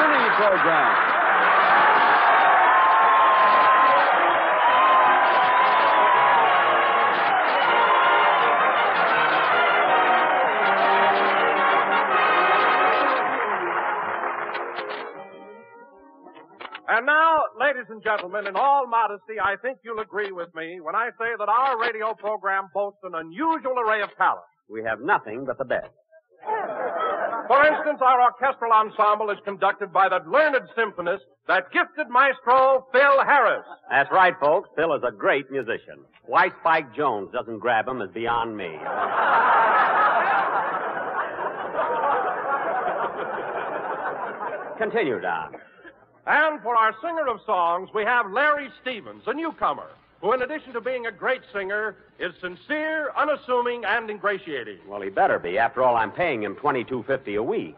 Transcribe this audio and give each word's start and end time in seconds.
Benny 0.00 0.30
program. 0.36 1.10
And 16.88 17.06
now, 17.06 17.44
ladies 17.58 17.84
and 17.88 18.02
gentlemen, 18.02 18.46
in 18.46 18.56
all 18.56 18.86
modesty, 18.86 19.38
I 19.42 19.56
think 19.62 19.78
you'll 19.84 20.00
agree 20.00 20.32
with 20.32 20.48
me 20.54 20.80
when 20.80 20.94
I 20.94 21.10
say 21.18 21.28
that 21.38 21.48
our 21.48 21.78
radio 21.78 22.14
program 22.14 22.68
boasts 22.74 23.00
an 23.04 23.14
unusual 23.14 23.78
array 23.78 24.02
of 24.02 24.08
talent. 24.16 24.44
We 24.68 24.82
have 24.82 25.00
nothing 25.00 25.44
but 25.46 25.58
the 25.58 25.64
best. 25.64 25.92
For 27.50 27.66
instance, 27.66 27.98
our 28.00 28.22
orchestral 28.22 28.70
ensemble 28.70 29.30
is 29.30 29.38
conducted 29.44 29.92
by 29.92 30.08
that 30.08 30.28
learned 30.28 30.68
symphonist, 30.78 31.26
that 31.48 31.72
gifted 31.72 32.08
maestro, 32.08 32.86
Phil 32.92 33.24
Harris. 33.26 33.64
That's 33.90 34.08
right, 34.12 34.34
folks. 34.38 34.68
Phil 34.76 34.94
is 34.94 35.02
a 35.02 35.10
great 35.10 35.50
musician. 35.50 35.98
Why 36.26 36.50
Spike 36.60 36.94
Jones 36.94 37.30
doesn't 37.32 37.58
grab 37.58 37.88
him 37.88 38.02
is 38.02 38.10
beyond 38.14 38.56
me. 38.56 38.68
Continue, 44.78 45.20
Don. 45.20 45.54
And 46.30 46.62
for 46.62 46.76
our 46.76 46.94
singer 47.02 47.26
of 47.26 47.40
songs, 47.44 47.88
we 47.92 48.04
have 48.04 48.30
Larry 48.30 48.70
Stevens, 48.80 49.24
a 49.26 49.34
newcomer, 49.34 49.88
who, 50.20 50.32
in 50.32 50.42
addition 50.42 50.72
to 50.74 50.80
being 50.80 51.06
a 51.06 51.10
great 51.10 51.40
singer, 51.52 51.96
is 52.20 52.32
sincere, 52.40 53.10
unassuming, 53.16 53.84
and 53.84 54.08
ingratiating. 54.08 54.78
Well, 54.86 55.00
he 55.00 55.10
better 55.10 55.40
be. 55.40 55.58
After 55.58 55.82
all, 55.82 55.96
I'm 55.96 56.12
paying 56.12 56.44
him 56.44 56.54
twenty-two 56.54 57.02
fifty 57.02 57.34
a 57.34 57.42
week. 57.42 57.74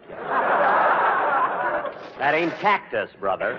that 2.18 2.34
ain't 2.34 2.54
cactus, 2.58 3.08
brother. 3.18 3.58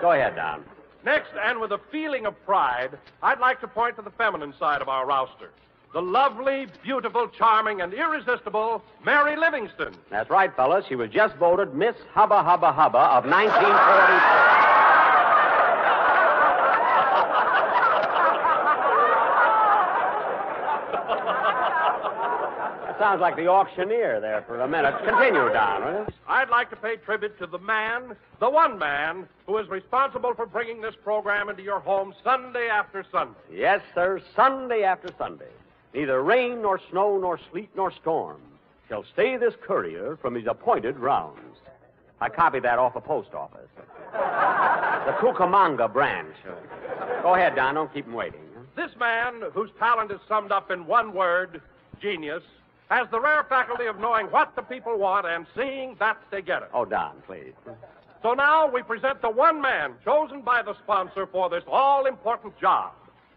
Go 0.00 0.10
ahead, 0.10 0.34
Don. 0.34 0.64
Next, 1.04 1.30
and 1.40 1.60
with 1.60 1.70
a 1.70 1.78
feeling 1.92 2.26
of 2.26 2.34
pride, 2.44 2.98
I'd 3.22 3.38
like 3.38 3.60
to 3.60 3.68
point 3.68 3.94
to 3.96 4.02
the 4.02 4.10
feminine 4.10 4.52
side 4.58 4.82
of 4.82 4.88
our 4.88 5.06
roster. 5.06 5.50
The 5.92 6.02
lovely, 6.02 6.66
beautiful, 6.82 7.28
charming, 7.28 7.80
and 7.80 7.94
irresistible 7.94 8.82
Mary 9.04 9.36
Livingstone. 9.36 9.94
That's 10.10 10.28
right, 10.28 10.54
fellas. 10.54 10.84
She 10.88 10.94
was 10.94 11.10
just 11.10 11.36
voted 11.36 11.74
Miss 11.74 11.94
Hubba 12.12 12.42
Hubba 12.42 12.72
Hubba 12.72 12.98
of 12.98 13.24
1944. 13.24 14.66
That 22.86 22.98
sounds 22.98 23.20
like 23.20 23.36
the 23.36 23.46
auctioneer 23.48 24.20
there 24.20 24.42
for 24.46 24.60
a 24.60 24.68
minute. 24.68 24.94
Continue, 25.04 25.52
Don, 25.52 25.84
will 25.84 25.92
you? 26.00 26.06
I'd 26.28 26.48
like 26.50 26.70
to 26.70 26.76
pay 26.76 26.96
tribute 26.96 27.38
to 27.38 27.46
the 27.46 27.58
man, 27.58 28.16
the 28.40 28.48
one 28.48 28.78
man, 28.78 29.28
who 29.46 29.58
is 29.58 29.68
responsible 29.68 30.32
for 30.34 30.46
bringing 30.46 30.80
this 30.80 30.94
program 31.02 31.48
into 31.48 31.62
your 31.62 31.80
home 31.80 32.14
Sunday 32.24 32.68
after 32.68 33.04
Sunday. 33.12 33.38
Yes, 33.52 33.80
sir, 33.94 34.20
Sunday 34.34 34.82
after 34.82 35.08
Sunday. 35.18 35.48
Neither 35.96 36.22
rain 36.22 36.60
nor 36.60 36.78
snow 36.90 37.16
nor 37.16 37.40
sleet 37.50 37.70
nor 37.74 37.90
storm 37.90 38.36
shall 38.86 39.02
stay 39.14 39.38
this 39.38 39.54
courier 39.66 40.18
from 40.20 40.34
his 40.34 40.46
appointed 40.46 40.98
rounds. 40.98 41.56
I 42.20 42.28
copied 42.28 42.64
that 42.64 42.78
off 42.78 42.96
a 42.96 43.00
post 43.00 43.32
office. 43.32 43.70
the 44.12 45.12
Cucamonga 45.12 45.90
branch. 45.90 46.36
Go 47.22 47.34
ahead, 47.34 47.56
Don. 47.56 47.76
Don't 47.76 47.92
keep 47.94 48.04
him 48.04 48.12
waiting. 48.12 48.40
This 48.76 48.90
man, 49.00 49.40
whose 49.54 49.70
talent 49.78 50.10
is 50.10 50.20
summed 50.28 50.52
up 50.52 50.70
in 50.70 50.86
one 50.86 51.14
word, 51.14 51.62
genius, 51.98 52.42
has 52.90 53.08
the 53.10 53.18
rare 53.18 53.44
faculty 53.48 53.86
of 53.86 53.98
knowing 53.98 54.26
what 54.26 54.54
the 54.54 54.62
people 54.62 54.98
want 54.98 55.26
and 55.26 55.46
seeing 55.56 55.96
that 55.98 56.18
they 56.30 56.42
get 56.42 56.62
it. 56.62 56.68
Oh, 56.74 56.84
Don, 56.84 57.22
please. 57.26 57.54
So 58.22 58.34
now 58.34 58.70
we 58.70 58.82
present 58.82 59.22
the 59.22 59.30
one 59.30 59.62
man 59.62 59.94
chosen 60.04 60.42
by 60.42 60.60
the 60.60 60.74
sponsor 60.74 61.26
for 61.26 61.48
this 61.48 61.64
all 61.66 62.04
important 62.04 62.58
job. 62.60 62.92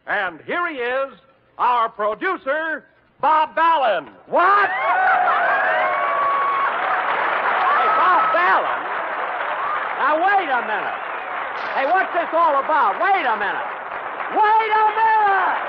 And 0.07 0.41
here 0.41 0.67
he 0.67 0.75
is, 0.75 1.13
our 1.59 1.89
producer, 1.89 2.85
Bob 3.21 3.53
Ballin. 3.53 4.05
What? 4.27 4.69
Hey, 4.71 4.77
Bob 7.99 8.33
Ballin? 8.33 8.81
Now, 9.99 10.15
wait 10.23 10.47
a 10.47 10.61
minute. 10.63 10.99
Hey, 11.75 11.83
what's 11.85 12.11
this 12.13 12.29
all 12.33 12.59
about? 12.63 12.95
Wait 13.03 13.25
a 13.27 13.35
minute. 13.37 13.67
Wait 14.31 14.71
a 14.71 14.85
minute! 14.95 15.59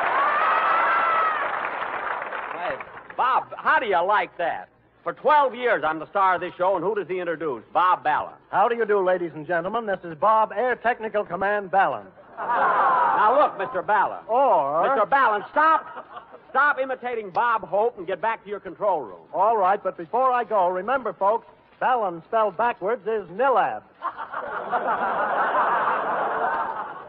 Hey, 2.60 2.76
Bob, 3.16 3.52
how 3.56 3.78
do 3.80 3.86
you 3.86 4.00
like 4.04 4.36
that? 4.38 4.68
For 5.02 5.14
12 5.14 5.54
years, 5.54 5.82
I'm 5.82 5.98
the 5.98 6.06
star 6.10 6.34
of 6.34 6.42
this 6.42 6.52
show, 6.58 6.76
and 6.76 6.84
who 6.84 6.94
does 6.94 7.08
he 7.08 7.20
introduce? 7.20 7.64
Bob 7.72 8.04
Ballin. 8.04 8.34
How 8.50 8.68
do 8.68 8.76
you 8.76 8.84
do, 8.84 9.00
ladies 9.02 9.30
and 9.34 9.46
gentlemen? 9.46 9.86
This 9.86 10.00
is 10.04 10.14
Bob, 10.18 10.52
Air 10.54 10.76
Technical 10.76 11.24
Command 11.24 11.70
Ballin. 11.70 12.04
Now, 12.40 13.38
look, 13.38 13.58
Mr. 13.58 13.86
Ballin. 13.86 14.24
Or. 14.28 14.88
Mr. 14.88 15.08
Ballin, 15.08 15.42
stop. 15.50 16.06
Stop 16.50 16.80
imitating 16.80 17.30
Bob 17.30 17.62
Hope 17.62 17.96
and 17.96 18.06
get 18.06 18.20
back 18.20 18.42
to 18.42 18.50
your 18.50 18.58
control 18.58 19.02
room. 19.02 19.20
All 19.32 19.56
right, 19.56 19.80
but 19.82 19.96
before 19.96 20.32
I 20.32 20.42
go, 20.42 20.68
remember, 20.68 21.12
folks, 21.12 21.46
Ballin 21.78 22.22
spelled 22.26 22.56
backwards 22.56 23.02
is 23.06 23.28
Nilab. 23.30 23.82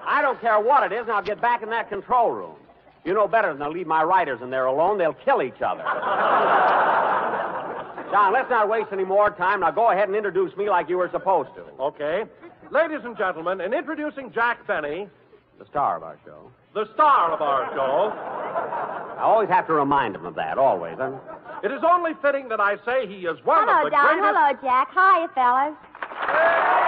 I 0.05 0.19
don't 0.21 0.39
care 0.41 0.59
what 0.59 0.83
it 0.91 0.95
is, 0.95 1.07
now 1.07 1.21
get 1.21 1.41
back 1.41 1.63
in 1.63 1.69
that 1.71 1.89
control 1.89 2.31
room. 2.31 2.55
You 3.03 3.15
know 3.15 3.27
better 3.27 3.51
than 3.51 3.59
to 3.59 3.69
leave 3.69 3.87
my 3.87 4.03
writers 4.03 4.41
in 4.43 4.51
there 4.51 4.65
alone. 4.65 4.99
They'll 4.99 5.13
kill 5.13 5.41
each 5.41 5.61
other. 5.61 5.83
John, 8.11 8.33
let's 8.33 8.49
not 8.49 8.69
waste 8.69 8.89
any 8.91 9.05
more 9.05 9.31
time. 9.31 9.61
Now 9.61 9.71
go 9.71 9.89
ahead 9.89 10.07
and 10.07 10.15
introduce 10.15 10.55
me 10.55 10.69
like 10.69 10.87
you 10.87 10.97
were 10.97 11.09
supposed 11.11 11.49
to. 11.55 11.63
Okay. 11.79 12.25
Ladies 12.69 12.99
and 13.03 13.17
gentlemen, 13.17 13.59
in 13.61 13.73
introducing 13.73 14.31
Jack 14.31 14.67
Benny, 14.67 15.07
The 15.61 15.67
star 15.67 15.95
of 15.97 16.01
our 16.01 16.17
show. 16.25 16.49
the 16.73 16.85
star 16.95 17.31
of 17.31 17.39
our 17.39 17.69
show, 17.75 18.09
I 19.19 19.21
always 19.21 19.47
have 19.49 19.67
to 19.67 19.73
remind 19.73 20.15
him 20.15 20.25
of 20.25 20.33
that, 20.33 20.57
always. 20.57 20.95
Huh? 20.97 21.11
it 21.61 21.71
is 21.71 21.81
only 21.87 22.13
fitting 22.19 22.49
that 22.49 22.59
I 22.59 22.77
say 22.83 23.05
he 23.05 23.27
is 23.27 23.37
one 23.45 23.67
Hello, 23.67 23.85
of 23.85 23.85
the 23.85 23.91
Don. 23.91 24.05
greatest. 24.07 24.25
Hello, 24.25 24.57
Jack. 24.63 24.89
Hiya, 24.91 25.27
fellas. 25.35 26.81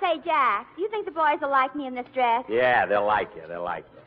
Say, 0.00 0.20
Jack, 0.24 0.66
do 0.76 0.82
you 0.82 0.88
think 0.90 1.06
the 1.06 1.12
boys 1.12 1.38
will 1.40 1.50
like 1.50 1.74
me 1.74 1.86
in 1.86 1.94
this 1.94 2.06
dress? 2.12 2.44
Yeah, 2.48 2.84
they'll 2.84 3.06
like 3.06 3.30
you. 3.36 3.42
They'll 3.48 3.62
like 3.64 3.84
you. 3.94 4.00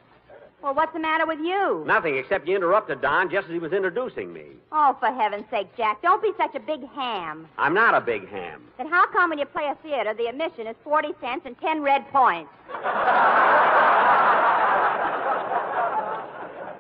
Well, 0.62 0.74
what's 0.74 0.92
the 0.94 1.00
matter 1.00 1.26
with 1.26 1.40
you? 1.40 1.84
Nothing 1.86 2.18
except 2.18 2.48
you 2.48 2.56
interrupted 2.56 3.00
Don 3.02 3.30
just 3.30 3.46
as 3.46 3.54
he 3.54 3.60
was 3.60 3.74
introducing 3.74 4.34
me. 4.34 4.46
Oh, 4.72 4.98
for 5.00 5.08
heaven's 5.08 5.46
sake, 5.52 5.68
Jack, 5.78 6.02
don't 6.02 6.22
be 6.22 6.32
such 6.36 6.56
a 6.56 6.60
big 6.60 6.82
ham. 6.90 7.48
I'm 7.58 7.74
not 7.76 7.94
a 7.94 8.02
big 8.02 8.28
ham. 8.30 8.64
Then 8.78 8.88
how 8.90 9.06
come 9.08 9.30
when 9.30 9.40
you 9.40 9.46
play 9.46 9.66
a 9.66 9.76
theater, 9.84 10.14
the 10.16 10.26
admission 10.26 10.66
is 10.66 10.76
40 10.84 11.10
cents 11.22 11.44
and 11.46 11.58
10 11.60 11.82
red 11.82 12.08
points? 12.10 12.50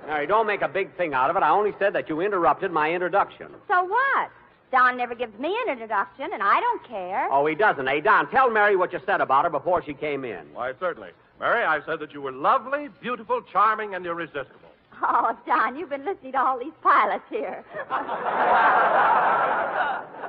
Mary, 0.07 0.25
don't 0.25 0.47
make 0.47 0.61
a 0.63 0.67
big 0.67 0.95
thing 0.97 1.13
out 1.13 1.29
of 1.29 1.35
it. 1.35 1.43
I 1.43 1.49
only 1.49 1.73
said 1.77 1.93
that 1.93 2.09
you 2.09 2.21
interrupted 2.21 2.71
my 2.71 2.91
introduction. 2.91 3.47
So 3.67 3.83
what? 3.83 4.31
Don 4.71 4.97
never 4.97 5.13
gives 5.15 5.37
me 5.39 5.55
an 5.65 5.71
introduction, 5.71 6.29
and 6.33 6.41
I 6.41 6.59
don't 6.59 6.83
care. 6.87 7.27
Oh, 7.31 7.45
he 7.45 7.55
doesn't, 7.55 7.87
eh? 7.87 7.99
Don, 7.99 8.29
tell 8.31 8.49
Mary 8.49 8.75
what 8.75 8.91
you 8.91 8.99
said 9.05 9.21
about 9.21 9.45
her 9.45 9.51
before 9.51 9.83
she 9.83 9.93
came 9.93 10.25
in. 10.25 10.45
Why, 10.53 10.73
certainly. 10.79 11.09
Mary, 11.39 11.63
I 11.63 11.79
said 11.85 11.99
that 11.99 12.13
you 12.13 12.21
were 12.21 12.31
lovely, 12.31 12.89
beautiful, 13.01 13.41
charming, 13.41 13.93
and 13.95 14.05
irresistible. 14.05 14.71
Oh, 15.03 15.37
Don, 15.45 15.75
you've 15.77 15.91
been 15.91 16.05
listening 16.05 16.31
to 16.31 16.39
all 16.39 16.57
these 16.57 16.73
pilots 16.81 17.23
here. 17.29 17.63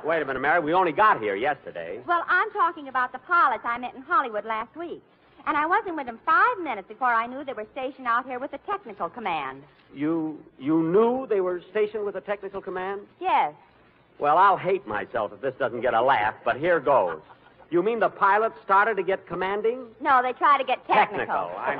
Wait 0.05 0.21
a 0.21 0.25
minute, 0.25 0.39
Mary. 0.39 0.59
We 0.59 0.73
only 0.73 0.91
got 0.91 1.19
here 1.19 1.35
yesterday. 1.35 1.99
well, 2.07 2.23
I'm 2.27 2.51
talking 2.51 2.87
about 2.87 3.11
the 3.11 3.19
pilots 3.19 3.63
I 3.65 3.77
met 3.79 3.95
in 3.95 4.01
Hollywood 4.01 4.45
last 4.45 4.75
week. 4.75 5.01
And 5.47 5.57
I 5.57 5.65
wasn't 5.65 5.95
with 5.95 6.05
them 6.05 6.19
five 6.25 6.59
minutes 6.61 6.87
before 6.87 7.07
I 7.13 7.25
knew 7.25 7.43
they 7.43 7.53
were 7.53 7.65
stationed 7.71 8.05
out 8.07 8.25
here 8.25 8.39
with 8.39 8.51
the 8.51 8.59
technical 8.59 9.09
command. 9.09 9.63
You 9.95 10.37
you 10.59 10.83
knew 10.83 11.25
they 11.27 11.41
were 11.41 11.61
stationed 11.71 12.05
with 12.05 12.13
the 12.13 12.21
technical 12.21 12.61
command? 12.61 13.01
Yes. 13.19 13.53
Well, 14.19 14.37
I'll 14.37 14.57
hate 14.57 14.85
myself 14.85 15.31
if 15.33 15.41
this 15.41 15.55
doesn't 15.57 15.81
get 15.81 15.93
a 15.93 16.01
laugh, 16.01 16.35
but 16.45 16.57
here 16.57 16.79
goes. 16.79 17.21
You 17.71 17.83
mean 17.83 17.99
the 17.99 18.09
pilots 18.09 18.55
started 18.65 18.95
to 18.95 19.03
get 19.03 19.27
commanding? 19.27 19.85
No, 20.01 20.21
they 20.23 20.33
try 20.33 20.57
to 20.57 20.63
get 20.63 20.85
technical. 20.87 21.51
I 21.57 21.75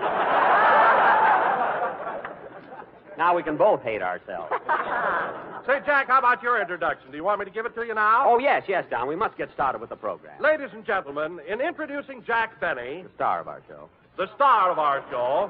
know. 3.10 3.18
now 3.18 3.36
we 3.36 3.42
can 3.44 3.58
both 3.58 3.82
hate 3.82 4.02
ourselves. 4.04 4.52
Say, 5.66 5.80
Jack, 5.86 6.08
how 6.08 6.20
about 6.20 6.42
your 6.44 6.62
introduction? 6.62 7.10
Do 7.12 7.18
you 7.18 7.24
want 7.24 7.40
me 7.40 7.46
to 7.46 7.52
give 7.52 7.66
it 7.66 7.74
to 7.76 7.84
you 7.84 7.94
now? 7.96 8.24
Oh, 8.26 8.40
yes, 8.40 8.64
yes, 8.68 8.86
Don. 8.90 9.08
We 9.08 9.16
must 9.16 9.36
get 9.38 9.50
started 9.54 9.80
with 9.82 9.90
the 9.90 9.96
program. 9.96 10.40
Ladies 10.42 10.70
and 10.74 10.86
gentlemen, 10.86 11.40
in 11.48 11.60
introducing 11.62 12.24
Jack 12.26 12.60
Benny, 12.62 13.04
The 13.04 13.10
star 13.16 13.40
of 13.42 13.48
our 13.48 13.62
show. 13.68 13.90
the 14.18 14.28
star 14.36 14.72
of 14.72 14.80
our 14.80 15.04
show, 15.10 15.50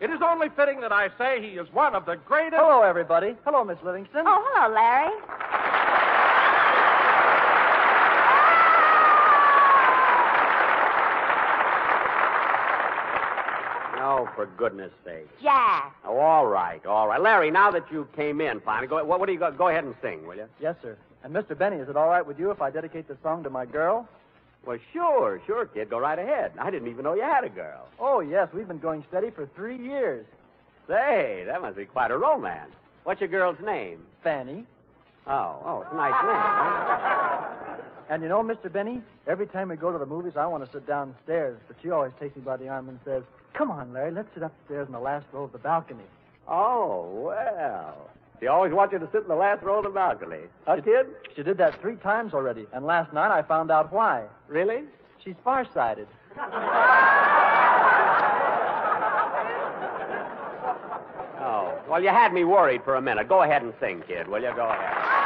it 0.00 0.10
is 0.10 0.20
only 0.24 0.48
fitting 0.56 0.80
that 0.80 0.92
I 0.92 1.08
say 1.18 1.40
he 1.40 1.56
is 1.58 1.66
one 1.72 1.94
of 1.94 2.04
the 2.04 2.16
greatest. 2.26 2.56
Hello, 2.60 2.82
everybody. 2.82 3.36
Hello, 3.44 3.64
Miss 3.64 3.78
Livingstone. 3.84 4.24
Oh, 4.26 4.42
hello, 4.54 4.74
Larry. 4.74 5.10
No, 13.96 14.27
for 14.38 14.46
goodness 14.56 14.92
sake. 15.04 15.26
Jack. 15.42 15.96
Oh, 16.04 16.16
all 16.16 16.46
right, 16.46 16.86
all 16.86 17.08
right. 17.08 17.20
Larry, 17.20 17.50
now 17.50 17.72
that 17.72 17.90
you 17.90 18.06
came 18.14 18.40
in 18.40 18.60
finally, 18.60 18.86
go, 18.86 19.04
what, 19.04 19.18
what 19.18 19.26
do 19.26 19.32
you 19.32 19.38
go, 19.40 19.50
go 19.50 19.66
ahead 19.66 19.82
and 19.82 19.96
sing, 20.00 20.24
will 20.28 20.36
you? 20.36 20.46
Yes, 20.60 20.76
sir. 20.80 20.96
And 21.24 21.34
Mr. 21.34 21.58
Benny, 21.58 21.78
is 21.78 21.88
it 21.88 21.96
all 21.96 22.06
right 22.06 22.24
with 22.24 22.38
you 22.38 22.52
if 22.52 22.62
I 22.62 22.70
dedicate 22.70 23.08
the 23.08 23.16
song 23.20 23.42
to 23.42 23.50
my 23.50 23.66
girl? 23.66 24.08
Well, 24.64 24.78
sure, 24.92 25.42
sure, 25.44 25.66
kid. 25.66 25.90
Go 25.90 25.98
right 25.98 26.20
ahead. 26.20 26.52
I 26.56 26.70
didn't 26.70 26.86
even 26.86 27.02
know 27.02 27.14
you 27.14 27.22
had 27.22 27.42
a 27.42 27.48
girl. 27.48 27.88
Oh, 27.98 28.20
yes. 28.20 28.48
We've 28.54 28.68
been 28.68 28.78
going 28.78 29.04
steady 29.08 29.30
for 29.30 29.48
three 29.56 29.76
years. 29.76 30.24
Say, 30.86 31.42
that 31.46 31.60
must 31.60 31.76
be 31.76 31.86
quite 31.86 32.12
a 32.12 32.16
romance. 32.16 32.70
What's 33.02 33.20
your 33.20 33.30
girl's 33.30 33.58
name? 33.58 33.98
Fanny. 34.22 34.64
Oh, 35.26 35.56
oh, 35.64 35.80
it's 35.80 35.90
a 35.92 35.96
nice 35.96 36.14
name. 36.24 37.84
And 38.10 38.22
you 38.22 38.30
know, 38.30 38.42
Mr. 38.42 38.72
Benny, 38.72 39.02
every 39.26 39.46
time 39.46 39.68
we 39.68 39.76
go 39.76 39.92
to 39.92 39.98
the 39.98 40.06
movies, 40.06 40.32
I 40.34 40.46
want 40.46 40.64
to 40.64 40.72
sit 40.72 40.86
downstairs, 40.86 41.58
but 41.66 41.76
she 41.82 41.90
always 41.90 42.12
takes 42.18 42.34
me 42.36 42.40
by 42.40 42.56
the 42.56 42.66
arm 42.66 42.88
and 42.88 42.98
says, 43.04 43.22
Come 43.54 43.70
on, 43.70 43.92
Larry, 43.92 44.12
let's 44.12 44.28
sit 44.34 44.42
upstairs 44.42 44.86
in 44.86 44.92
the 44.92 45.00
last 45.00 45.26
row 45.32 45.44
of 45.44 45.52
the 45.52 45.58
balcony. 45.58 46.04
Oh, 46.46 47.08
well. 47.26 48.10
She 48.40 48.46
always 48.46 48.72
wants 48.72 48.92
you 48.92 49.00
to 49.00 49.08
sit 49.10 49.22
in 49.22 49.28
the 49.28 49.34
last 49.34 49.62
row 49.64 49.78
of 49.78 49.84
the 49.84 49.90
balcony. 49.90 50.42
Huh, 50.66 50.76
kid? 50.80 51.06
She 51.34 51.42
did 51.42 51.58
that 51.58 51.80
three 51.80 51.96
times 51.96 52.34
already, 52.34 52.66
and 52.72 52.86
last 52.86 53.12
night 53.12 53.36
I 53.36 53.42
found 53.42 53.70
out 53.70 53.92
why. 53.92 54.24
Really? 54.46 54.84
She's 55.24 55.34
farsighted. 55.42 56.06
Oh, 61.40 61.80
well, 61.88 62.00
you 62.02 62.10
had 62.10 62.32
me 62.32 62.44
worried 62.44 62.82
for 62.84 62.94
a 62.94 63.02
minute. 63.02 63.28
Go 63.28 63.42
ahead 63.42 63.62
and 63.62 63.72
sing, 63.80 64.02
kid, 64.06 64.28
will 64.28 64.40
you? 64.40 64.52
Go 64.54 64.68
ahead. 64.68 65.17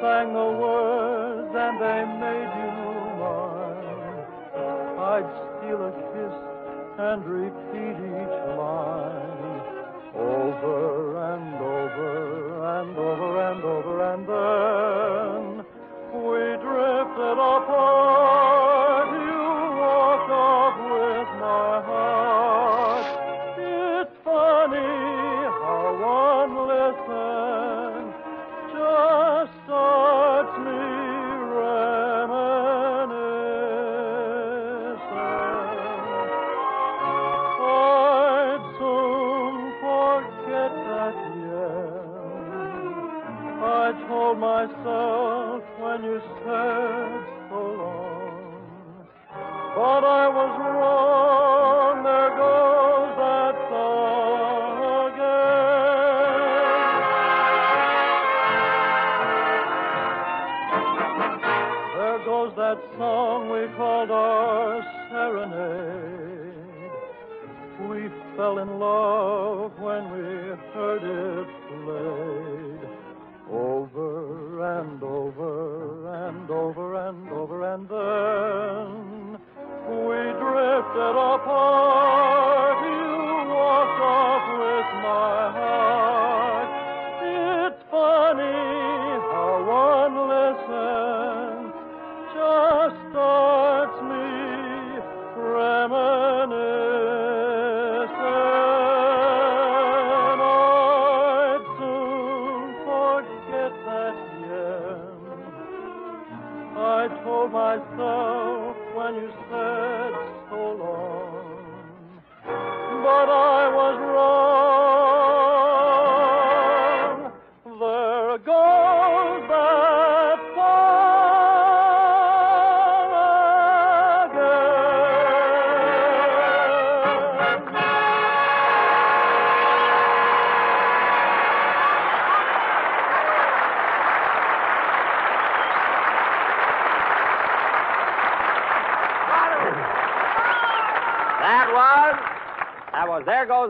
Sang 0.00 0.32
the 0.32 0.50
words 0.62 1.54
and 1.54 1.74
they 1.80 2.00
made 2.24 2.52
you 2.60 2.70
mine. 3.20 4.24
I'd 5.12 5.28
steal 5.44 5.80
a 5.84 5.92
kiss 6.12 6.34
and 6.98 7.24
repeat 7.24 7.96
each 7.98 8.38
line 8.56 9.44
over 10.14 11.18
and 11.32 11.54
over 11.54 12.10
and 12.78 12.96
over 12.96 13.30
and 13.50 13.64
over 13.64 13.94
and 14.14 14.22
then 14.28 15.64
we 16.14 16.40
drifted 16.62 17.38
apart. 17.38 17.83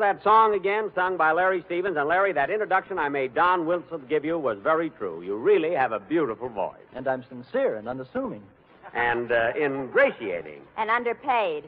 That 0.04 0.22
Song 0.22 0.52
Again, 0.52 0.92
sung 0.94 1.16
by 1.16 1.32
Larry 1.32 1.62
Stevens. 1.64 1.96
And, 1.96 2.06
Larry, 2.06 2.34
that 2.34 2.50
introduction 2.50 2.98
I 2.98 3.08
made 3.08 3.34
Don 3.34 3.64
Wilson 3.64 4.04
give 4.06 4.22
you 4.22 4.38
was 4.38 4.58
very 4.58 4.90
true. 4.90 5.22
You 5.22 5.38
really 5.38 5.72
have 5.72 5.92
a 5.92 5.98
beautiful 5.98 6.50
voice. 6.50 6.76
And 6.94 7.08
I'm 7.08 7.24
sincere 7.26 7.76
and 7.76 7.88
unassuming. 7.88 8.42
And 8.92 9.32
uh, 9.32 9.52
ingratiating. 9.58 10.60
And 10.76 10.90
underpaid. 10.90 11.64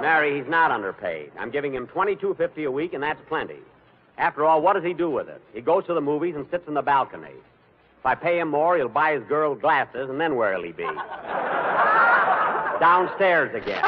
Mary, 0.00 0.38
he's 0.38 0.48
not 0.48 0.70
underpaid. 0.70 1.32
I'm 1.36 1.50
giving 1.50 1.74
him 1.74 1.88
twenty-two 1.88 2.34
fifty 2.34 2.62
a 2.62 2.70
week, 2.70 2.94
and 2.94 3.02
that's 3.02 3.20
plenty. 3.26 3.58
After 4.18 4.44
all, 4.44 4.62
what 4.62 4.74
does 4.74 4.84
he 4.84 4.94
do 4.94 5.10
with 5.10 5.28
it? 5.28 5.42
He 5.52 5.62
goes 5.62 5.84
to 5.86 5.94
the 5.94 6.00
movies 6.00 6.36
and 6.36 6.46
sits 6.48 6.68
in 6.68 6.74
the 6.74 6.82
balcony. 6.82 7.34
If 7.98 8.06
I 8.06 8.14
pay 8.14 8.38
him 8.38 8.50
more, 8.50 8.76
he'll 8.76 8.88
buy 8.88 9.14
his 9.14 9.24
girl 9.24 9.56
glasses, 9.56 10.08
and 10.08 10.20
then 10.20 10.36
where'll 10.36 10.62
he 10.62 10.70
be? 10.70 10.84
Downstairs 12.78 13.52
again. 13.52 13.82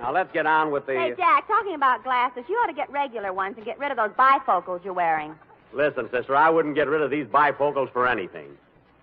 Now 0.00 0.12
let's 0.12 0.32
get 0.32 0.46
on 0.46 0.70
with 0.70 0.86
the. 0.86 0.94
Hey, 0.94 1.14
Jack, 1.16 1.46
talking 1.46 1.74
about 1.74 2.02
glasses, 2.02 2.44
you 2.48 2.56
ought 2.56 2.66
to 2.66 2.72
get 2.72 2.90
regular 2.90 3.32
ones 3.32 3.54
and 3.56 3.66
get 3.66 3.78
rid 3.78 3.90
of 3.90 3.98
those 3.98 4.10
bifocals 4.10 4.82
you're 4.84 4.94
wearing. 4.94 5.34
Listen, 5.72 6.08
sister, 6.10 6.34
I 6.34 6.48
wouldn't 6.48 6.74
get 6.74 6.88
rid 6.88 7.02
of 7.02 7.10
these 7.10 7.26
bifocals 7.26 7.92
for 7.92 8.08
anything. 8.08 8.56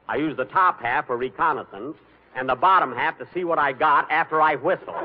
I 0.09 0.15
use 0.17 0.35
the 0.35 0.45
top 0.45 0.81
half 0.81 1.07
for 1.07 1.15
reconnaissance 1.15 1.97
and 2.35 2.49
the 2.49 2.55
bottom 2.55 2.93
half 2.93 3.17
to 3.19 3.27
see 3.33 3.43
what 3.43 3.59
I 3.59 3.73
got 3.73 4.09
after 4.11 4.41
I 4.41 4.55
whistle. 4.55 4.95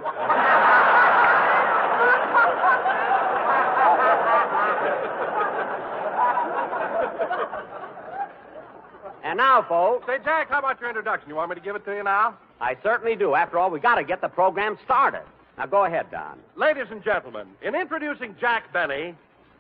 and 9.24 9.36
now, 9.36 9.62
folks, 9.68 10.06
Say, 10.06 10.18
Jack, 10.24 10.48
how 10.48 10.58
about 10.58 10.80
your 10.80 10.88
introduction? 10.88 11.28
You 11.28 11.36
want 11.36 11.50
me 11.50 11.54
to 11.56 11.60
give 11.60 11.76
it 11.76 11.84
to 11.84 11.94
you 11.94 12.02
now? 12.02 12.36
I 12.60 12.76
certainly 12.82 13.14
do. 13.16 13.34
After 13.34 13.58
all, 13.58 13.70
we 13.70 13.78
got 13.80 13.96
to 13.96 14.04
get 14.04 14.20
the 14.20 14.28
program 14.28 14.78
started. 14.84 15.22
Now 15.58 15.66
go 15.66 15.84
ahead, 15.84 16.10
Don. 16.10 16.38
Ladies 16.56 16.86
and 16.90 17.02
gentlemen, 17.04 17.46
in 17.62 17.74
introducing 17.74 18.34
Jack 18.40 18.72
Benny, 18.72 19.14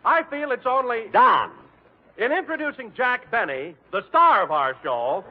I 0.04 0.22
feel 0.24 0.50
it's 0.52 0.66
only. 0.66 1.08
Don. 1.12 1.50
in 2.18 2.30
introducing 2.32 2.92
Jack 2.94 3.30
Benny, 3.30 3.74
the 3.90 4.02
star 4.08 4.42
of 4.42 4.50
our 4.50 4.74
show, 4.82 5.24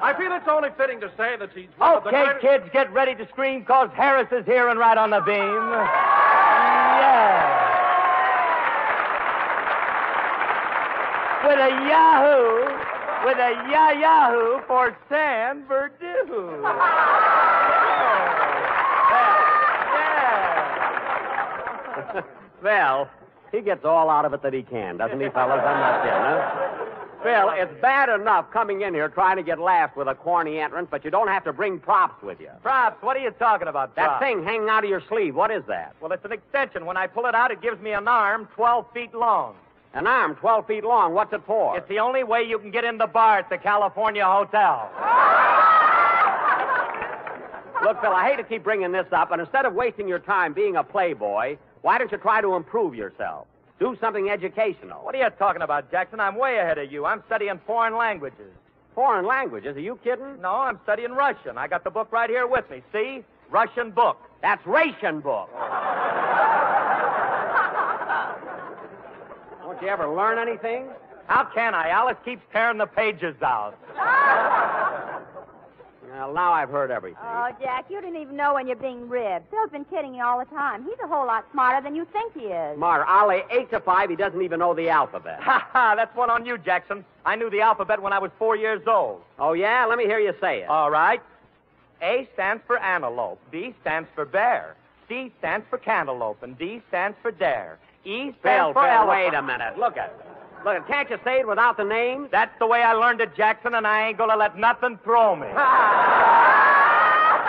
I 0.00 0.14
feel 0.14 0.32
it's 0.32 0.48
only 0.48 0.70
fitting 0.76 1.00
to 1.00 1.10
say 1.16 1.36
that 1.36 1.50
he's 1.54 1.68
one 1.76 1.96
of 1.96 2.02
the 2.04 2.08
Okay, 2.10 2.24
greatest- 2.24 2.40
kids, 2.42 2.64
get 2.72 2.90
ready 2.92 3.14
to 3.16 3.26
scream 3.28 3.60
because 3.60 3.90
Harris 3.94 4.30
is 4.32 4.44
here 4.46 4.68
and 4.68 4.78
right 4.78 4.96
on 4.96 5.10
the 5.10 5.20
beam. 5.20 5.36
Yeah. 5.38 6.04
With 11.46 11.58
a 11.58 11.70
Yahoo, 11.88 12.64
with 13.26 13.38
a 13.38 13.52
ya 13.70 13.90
Yahoo 13.90 14.60
for 14.66 14.96
San 15.08 15.62
Berdoo. 15.66 16.62
Yeah. 22.14 22.22
Well, 22.62 23.08
he 23.52 23.60
gets 23.60 23.84
all 23.84 24.10
out 24.10 24.24
of 24.24 24.32
it 24.34 24.42
that 24.42 24.52
he 24.52 24.62
can, 24.62 24.96
doesn't 24.98 25.20
he, 25.20 25.28
fellas? 25.30 25.60
I'm 25.64 25.80
not 25.80 26.02
kidding, 26.02 26.20
huh? 26.20 26.84
Phil, 27.22 27.50
it's 27.56 27.80
bad 27.82 28.08
enough 28.08 28.48
coming 28.52 28.82
in 28.82 28.94
here 28.94 29.08
trying 29.08 29.36
to 29.38 29.42
get 29.42 29.58
laughs 29.58 29.96
with 29.96 30.06
a 30.06 30.14
corny 30.14 30.60
entrance, 30.60 30.86
but 30.88 31.04
you 31.04 31.10
don't 31.10 31.26
have 31.26 31.42
to 31.44 31.52
bring 31.52 31.80
props 31.80 32.22
with 32.22 32.38
you. 32.40 32.50
Props, 32.62 33.02
what 33.02 33.16
are 33.16 33.20
you 33.20 33.32
talking 33.32 33.66
about, 33.66 33.96
That 33.96 34.06
props? 34.06 34.24
thing 34.24 34.44
hanging 34.44 34.68
out 34.68 34.84
of 34.84 34.90
your 34.90 35.02
sleeve, 35.08 35.34
what 35.34 35.50
is 35.50 35.64
that? 35.66 35.94
Well, 36.00 36.12
it's 36.12 36.24
an 36.24 36.30
extension. 36.30 36.86
When 36.86 36.96
I 36.96 37.08
pull 37.08 37.26
it 37.26 37.34
out, 37.34 37.50
it 37.50 37.60
gives 37.60 37.80
me 37.80 37.90
an 37.92 38.06
arm 38.06 38.48
12 38.54 38.86
feet 38.94 39.14
long. 39.14 39.56
An 39.94 40.06
arm 40.06 40.36
12 40.36 40.66
feet 40.68 40.84
long. 40.84 41.12
What's 41.14 41.32
it 41.32 41.42
for? 41.44 41.76
It's 41.76 41.88
the 41.88 41.98
only 41.98 42.22
way 42.22 42.42
you 42.44 42.58
can 42.58 42.70
get 42.70 42.84
in 42.84 42.98
the 42.98 43.06
bar 43.08 43.38
at 43.38 43.48
the 43.50 43.58
California 43.58 44.24
Hotel. 44.24 44.88
Look, 47.82 48.00
Phil, 48.00 48.12
I 48.12 48.28
hate 48.28 48.36
to 48.36 48.44
keep 48.44 48.62
bringing 48.64 48.92
this 48.92 49.06
up, 49.12 49.30
but 49.30 49.40
instead 49.40 49.64
of 49.64 49.72
wasting 49.72 50.06
your 50.08 50.18
time 50.18 50.52
being 50.52 50.76
a 50.76 50.84
playboy, 50.84 51.56
why 51.82 51.98
don't 51.98 52.10
you 52.12 52.18
try 52.18 52.40
to 52.40 52.54
improve 52.54 52.94
yourself? 52.94 53.46
Do 53.78 53.96
something 54.00 54.28
educational. 54.28 55.04
What 55.04 55.14
are 55.14 55.18
you 55.18 55.30
talking 55.38 55.62
about, 55.62 55.90
Jackson? 55.90 56.20
I'm 56.20 56.36
way 56.36 56.58
ahead 56.58 56.78
of 56.78 56.90
you. 56.90 57.06
I'm 57.06 57.22
studying 57.26 57.60
foreign 57.66 57.96
languages. 57.96 58.50
Foreign 58.94 59.26
languages? 59.26 59.76
Are 59.76 59.80
you 59.80 59.98
kidding? 60.02 60.40
No, 60.40 60.50
I'm 60.50 60.80
studying 60.82 61.12
Russian. 61.12 61.56
I 61.56 61.68
got 61.68 61.84
the 61.84 61.90
book 61.90 62.10
right 62.10 62.28
here 62.28 62.46
with 62.48 62.68
me. 62.70 62.82
See? 62.92 63.22
Russian 63.50 63.92
book. 63.92 64.18
That's 64.42 64.64
ration 64.66 65.20
book. 65.20 65.48
Don't 69.62 69.80
you 69.80 69.88
ever 69.88 70.08
learn 70.08 70.38
anything? 70.38 70.88
How 71.28 71.44
can 71.44 71.74
I? 71.74 71.90
Alice 71.90 72.16
keeps 72.24 72.42
tearing 72.52 72.78
the 72.78 72.86
pages 72.86 73.36
out. 73.42 73.74
Well, 76.18 76.34
now 76.34 76.52
I've 76.52 76.68
heard 76.68 76.90
everything. 76.90 77.20
Oh, 77.22 77.50
Jack, 77.60 77.84
you 77.88 78.00
didn't 78.00 78.20
even 78.20 78.34
know 78.36 78.54
when 78.54 78.66
you're 78.66 78.74
being 78.74 79.08
ribbed. 79.08 79.46
Phil's 79.50 79.70
been 79.70 79.84
kidding 79.84 80.14
you 80.16 80.24
all 80.24 80.40
the 80.40 80.46
time. 80.46 80.82
He's 80.82 80.98
a 81.02 81.06
whole 81.06 81.26
lot 81.26 81.44
smarter 81.52 81.80
than 81.80 81.94
you 81.94 82.04
think 82.12 82.34
he 82.34 82.46
is. 82.46 82.76
Mar, 82.76 83.04
I'll 83.06 83.28
lay 83.28 83.44
eight 83.52 83.70
to 83.70 83.78
five. 83.78 84.10
He 84.10 84.16
doesn't 84.16 84.42
even 84.42 84.58
know 84.58 84.74
the 84.74 84.88
alphabet. 84.88 85.38
Ha 85.40 85.68
ha, 85.72 85.94
that's 85.94 86.14
one 86.16 86.28
on 86.28 86.44
you, 86.44 86.58
Jackson. 86.58 87.04
I 87.24 87.36
knew 87.36 87.50
the 87.50 87.60
alphabet 87.60 88.02
when 88.02 88.12
I 88.12 88.18
was 88.18 88.32
four 88.36 88.56
years 88.56 88.82
old. 88.88 89.22
Oh, 89.38 89.52
yeah? 89.52 89.84
Let 89.86 89.96
me 89.96 90.04
hear 90.06 90.18
you 90.18 90.34
say 90.40 90.62
it. 90.62 90.68
All 90.68 90.90
right. 90.90 91.22
A 92.02 92.28
stands 92.34 92.62
for 92.66 92.78
antelope. 92.78 93.40
B 93.52 93.74
stands 93.82 94.08
for 94.16 94.24
bear. 94.24 94.74
C 95.08 95.32
stands 95.38 95.66
for 95.70 95.78
cantaloupe. 95.78 96.42
And 96.42 96.58
D 96.58 96.82
stands 96.88 97.16
for 97.22 97.30
dare. 97.30 97.78
E 98.04 98.32
stands 98.40 98.42
Phil, 98.42 98.72
for 98.72 98.82
Phil, 98.82 98.90
elephant. 98.90 99.08
wait 99.10 99.34
a 99.34 99.42
minute. 99.42 99.78
Look 99.78 99.96
at 99.96 100.12
Look 100.64 100.86
Can't 100.86 101.08
you 101.10 101.18
say 101.24 101.40
it 101.40 101.48
without 101.48 101.76
the 101.76 101.84
names? 101.84 102.28
That's 102.32 102.56
the 102.58 102.66
way 102.66 102.82
I 102.82 102.92
learned 102.92 103.20
it, 103.20 103.34
Jackson, 103.36 103.74
and 103.74 103.86
I 103.86 104.08
ain't 104.08 104.18
gonna 104.18 104.36
let 104.36 104.58
nothing 104.58 104.98
throw 105.04 105.36
me. 105.36 105.46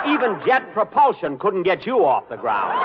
Even 0.08 0.40
jet 0.46 0.72
propulsion 0.72 1.38
couldn't 1.38 1.64
get 1.64 1.84
you 1.84 2.04
off 2.06 2.28
the 2.28 2.36
ground. 2.36 2.78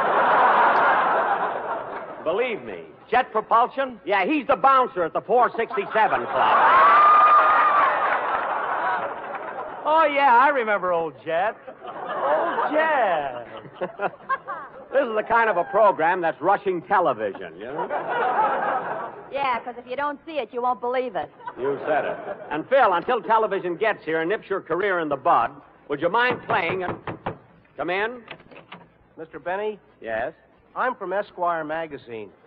Believe 2.23 2.63
me. 2.63 2.81
Jet 3.09 3.31
propulsion? 3.31 3.99
Yeah, 4.05 4.25
he's 4.25 4.47
the 4.47 4.55
bouncer 4.55 5.03
at 5.03 5.13
the 5.13 5.21
467 5.21 6.25
Club. 6.25 6.57
Oh, 9.87 10.05
yeah, 10.11 10.35
I 10.41 10.49
remember 10.49 10.91
old 10.91 11.13
Jet. 11.23 11.55
Old 11.85 12.73
Jet. 12.73 13.47
this 14.91 15.03
is 15.03 15.15
the 15.15 15.23
kind 15.27 15.49
of 15.49 15.57
a 15.57 15.63
program 15.65 16.21
that's 16.21 16.41
rushing 16.41 16.81
television, 16.81 17.55
you 17.59 17.65
know? 17.65 18.74
Yeah, 19.35 19.59
because 19.59 19.75
if 19.77 19.85
you 19.85 19.97
don't 19.97 20.17
see 20.25 20.37
it, 20.39 20.49
you 20.53 20.61
won't 20.61 20.79
believe 20.79 21.17
it. 21.17 21.29
You 21.59 21.77
said 21.85 22.05
it. 22.05 22.17
And 22.49 22.65
Phil, 22.69 22.93
until 22.93 23.21
television 23.21 23.75
gets 23.75 24.05
here 24.05 24.21
and 24.21 24.29
nips 24.29 24.49
your 24.49 24.61
career 24.61 24.99
in 25.01 25.09
the 25.09 25.17
bud, 25.17 25.51
would 25.89 25.99
you 25.99 26.07
mind 26.09 26.39
playing 26.47 26.83
and 26.83 26.95
come 27.75 27.89
in? 27.89 28.21
Mr. 29.19 29.43
Benny, 29.43 29.77
Yes. 30.01 30.31
I'm 30.73 30.95
from 30.95 31.11
Esquire 31.13 31.63
magazine. 31.65 32.29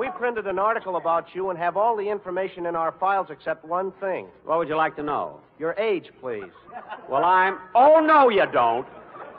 We 0.00 0.10
printed 0.10 0.48
an 0.48 0.58
article 0.58 0.96
about 0.96 1.34
you 1.34 1.50
and 1.50 1.58
have 1.58 1.76
all 1.76 1.96
the 1.96 2.08
information 2.10 2.66
in 2.66 2.74
our 2.74 2.92
files 2.98 3.28
except 3.30 3.64
one 3.64 3.92
thing. 4.00 4.26
What 4.44 4.58
would 4.58 4.68
you 4.68 4.76
like 4.76 4.96
to 4.96 5.04
know? 5.04 5.38
Your 5.58 5.72
age, 5.74 6.10
please. 6.20 6.50
Well, 7.08 7.24
I'm. 7.24 7.58
Oh 7.76 8.00
no, 8.00 8.28
you 8.28 8.44
don't. 8.52 8.86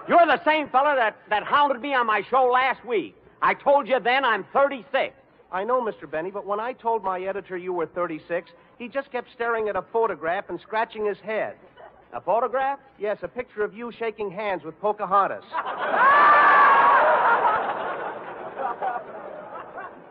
You're 0.08 0.26
the 0.26 0.42
same 0.46 0.70
fella 0.70 0.96
that 0.96 1.18
that 1.30 1.44
hounded 1.44 1.82
me 1.82 1.94
on 1.94 2.08
my 2.08 2.22
show 2.30 2.46
last 2.46 2.84
week. 2.86 3.16
I 3.42 3.54
told 3.54 3.88
you 3.88 4.00
then 4.00 4.26
I'm 4.26 4.46
36. 4.54 5.14
I 5.52 5.64
know, 5.64 5.82
Mr. 5.82 6.10
Benny, 6.10 6.32
but 6.32 6.46
when 6.46 6.60
I 6.60 6.74
told 6.74 7.04
my 7.04 7.22
editor 7.22 7.58
you 7.58 7.72
were 7.74 7.86
36, 7.86 8.50
he 8.78 8.88
just 8.88 9.12
kept 9.12 9.30
staring 9.34 9.70
at 9.70 9.76
a 9.76 9.84
photograph 9.94 10.50
and 10.50 10.60
scratching 10.60 11.06
his 11.06 11.18
head. 11.20 11.56
A 12.14 12.22
photograph? 12.22 12.80
Yes, 12.98 13.18
a 13.22 13.28
picture 13.28 13.64
of 13.64 13.74
you 13.74 13.92
shaking 13.92 14.32
hands 14.32 14.64
with 14.64 14.80
Pocahontas. 14.80 15.44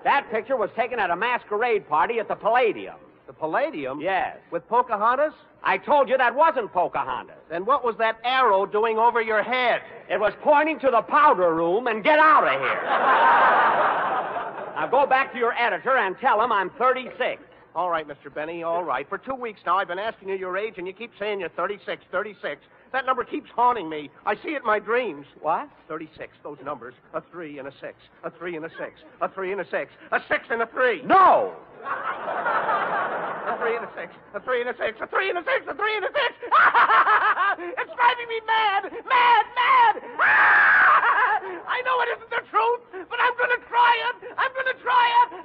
That 0.04 0.31
picture 0.31 0.57
was 0.57 0.69
taken 0.76 0.99
at 0.99 1.11
a 1.11 1.16
masquerade 1.16 1.88
party 1.88 2.19
at 2.19 2.28
the 2.28 2.35
Palladium. 2.35 2.97
The 3.26 3.33
Palladium? 3.33 4.00
Yes. 4.00 4.37
With 4.50 4.69
Pocahontas? 4.69 5.33
I 5.62 5.78
told 5.78 6.09
you 6.11 6.19
that 6.19 6.35
wasn't 6.35 6.73
Pocahontas. 6.73 7.37
Then 7.49 7.64
what 7.64 7.85
was 7.85 7.97
that 7.99 8.19
arrow 8.23 8.66
doing 8.66 8.99
over 8.99 9.23
your 9.23 9.43
head? 9.43 9.81
It 10.11 10.21
was 10.21 10.35
pointing 10.43 10.78
to 10.81 10.90
the 10.90 11.00
powder 11.02 11.54
room 11.54 11.87
and 11.87 12.04
get 12.04 12.19
out 12.19 12.45
of 12.45 12.61
here. 12.61 12.83
now 14.76 14.87
go 14.90 15.07
back 15.07 15.33
to 15.33 15.38
your 15.38 15.54
editor 15.54 15.97
and 15.97 16.16
tell 16.21 16.43
him 16.43 16.52
I'm 16.52 16.69
36. 16.71 17.43
All 17.75 17.90
right, 17.90 18.07
Mr. 18.07 18.33
Benny, 18.33 18.62
all 18.62 18.85
right. 18.85 19.09
For 19.09 19.19
two 19.19 19.35
weeks 19.35 19.61
now, 19.66 19.78
I've 19.78 19.88
been 19.88 19.99
asking 19.99 20.28
you 20.28 20.37
your 20.37 20.57
age, 20.57 20.75
and 20.76 20.87
you 20.87 20.93
keep 20.93 21.11
saying 21.19 21.40
you're 21.40 21.49
36, 21.49 22.04
36. 22.12 22.61
That 22.93 23.04
number 23.04 23.25
keeps 23.25 23.50
haunting 23.50 23.88
me. 23.88 24.11
I 24.25 24.37
see 24.37 24.50
it 24.50 24.59
in 24.59 24.64
my 24.64 24.78
dreams. 24.78 25.26
What? 25.40 25.69
36, 25.88 26.37
those 26.45 26.59
numbers. 26.64 26.95
A 27.14 27.23
three 27.33 27.59
and 27.59 27.66
a 27.66 27.73
six. 27.81 27.95
A 28.23 28.31
three 28.31 28.54
and 28.54 28.64
a 28.64 28.71
six. 28.78 28.93
A 29.21 29.28
three 29.28 29.50
and 29.50 29.61
a 29.61 29.69
six. 29.69 29.90
A 30.12 30.21
six 30.28 30.45
and 30.50 30.62
a 30.62 30.66
three. 30.66 31.02
No! 31.02 31.54
A 33.45 33.59
three 33.59 33.77
and 33.77 33.85
a 33.85 33.91
six. 33.93 34.09
A 34.33 34.41
three 34.41 34.61
and 34.61 34.71
a 34.71 34.77
six. 34.77 34.97
A 35.01 35.07
three 35.07 35.29
and 35.29 35.37
a 35.39 35.45
six. 35.45 35.67
A 35.69 35.75
three 35.77 35.97
and 35.97 36.05
a 36.05 36.09
six. 36.09 36.33
it's 37.77 37.93
driving 37.93 38.29
me 38.33 38.41
mad. 38.49 38.89
Mad, 39.05 39.45
mad. 39.53 39.95
I 41.69 41.83
know 41.85 42.01
it 42.01 42.09
isn't 42.17 42.31
the 42.31 42.41
truth, 42.49 42.81
but 43.11 43.21
I'm 43.21 43.37
going 43.37 43.53
to 43.53 43.61
try 43.69 43.93
it. 44.09 44.33
I'm 44.39 44.53
going 44.57 44.73
to 44.73 44.81
try 44.81 45.05
it. 45.21 45.29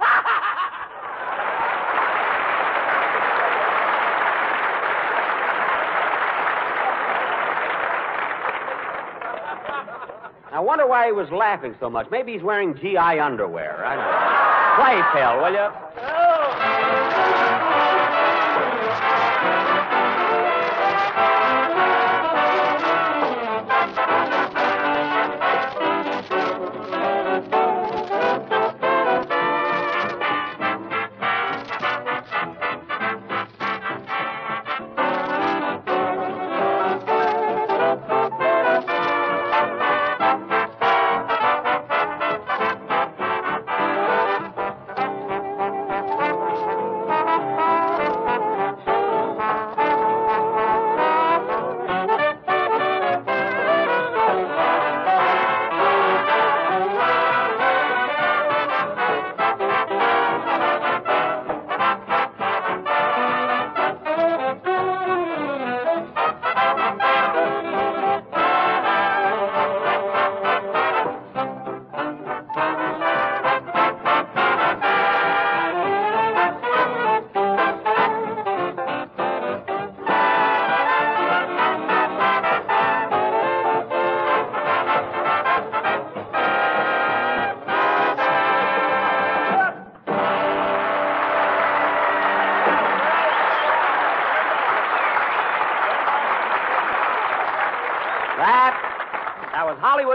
I 10.52 10.58
wonder 10.58 10.86
why 10.86 11.06
he 11.06 11.12
was 11.12 11.30
laughing 11.30 11.76
so 11.78 11.90
much. 11.90 12.10
Maybe 12.10 12.32
he's 12.32 12.42
wearing 12.42 12.74
GI 12.74 12.96
underwear. 12.96 13.84
I 13.84 13.94
don't 13.94 14.04
know. 14.04 14.40
Play, 14.80 15.00
Phil, 15.12 15.36
will 15.36 15.52
you? 15.52 15.68
That 16.60 17.69
Thank 19.42 19.94
you. 19.94 19.99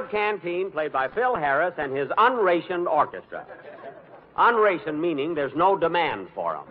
Canteen, 0.05 0.71
played 0.71 0.91
by 0.91 1.07
Phil 1.07 1.35
Harris 1.35 1.73
and 1.77 1.95
his 1.95 2.09
unrationed 2.17 2.87
orchestra. 2.87 3.45
Unrationed 4.37 5.01
meaning 5.01 5.33
there's 5.35 5.55
no 5.55 5.77
demand 5.77 6.27
for 6.35 6.53
them. 6.53 6.63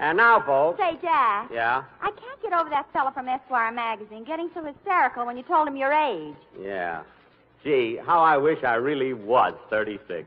and 0.00 0.16
now, 0.16 0.42
folks. 0.44 0.78
Say, 0.78 0.98
Jack. 1.00 1.50
Yeah? 1.52 1.84
I 2.02 2.10
can't 2.10 2.42
get 2.42 2.52
over 2.52 2.68
that 2.70 2.86
fella 2.92 3.12
from 3.12 3.28
Esquire 3.28 3.72
magazine 3.72 4.24
getting 4.24 4.50
so 4.54 4.64
hysterical 4.64 5.24
when 5.26 5.36
you 5.36 5.42
told 5.44 5.68
him 5.68 5.76
your 5.76 5.92
age. 5.92 6.34
Yeah. 6.60 7.02
Gee, 7.62 7.98
how 8.04 8.20
I 8.20 8.36
wish 8.36 8.62
I 8.64 8.74
really 8.74 9.14
was 9.14 9.54
36. 9.70 10.26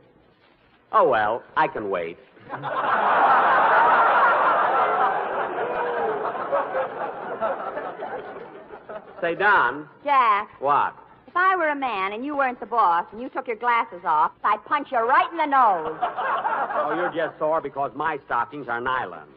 Oh, 0.92 1.08
well, 1.08 1.44
I 1.56 1.68
can 1.68 1.90
wait. 1.90 2.18
Say, 9.22 9.36
Don, 9.36 9.88
Jack, 10.04 10.50
what? 10.62 10.94
if 11.28 11.36
I 11.36 11.56
were 11.56 11.70
a 11.70 11.76
man 11.76 12.14
and 12.14 12.24
you 12.24 12.38
weren't 12.38 12.60
the 12.60 12.66
boss 12.66 13.06
and 13.12 13.22
you 13.22 13.30
took 13.30 13.48
your 13.48 13.56
glasses 13.58 14.02
off, 14.06 14.32
I'd 14.44 14.64
punch 14.66 14.92
you 14.92 15.00
right 15.00 15.30
in 15.32 15.38
the 15.38 15.46
nose. 15.46 15.98
Oh, 16.80 16.94
you're 16.96 17.12
just 17.12 17.38
sore 17.40 17.60
because 17.60 17.92
my 17.96 18.20
stockings 18.26 18.68
are 18.70 18.80
nylon. 18.80 19.28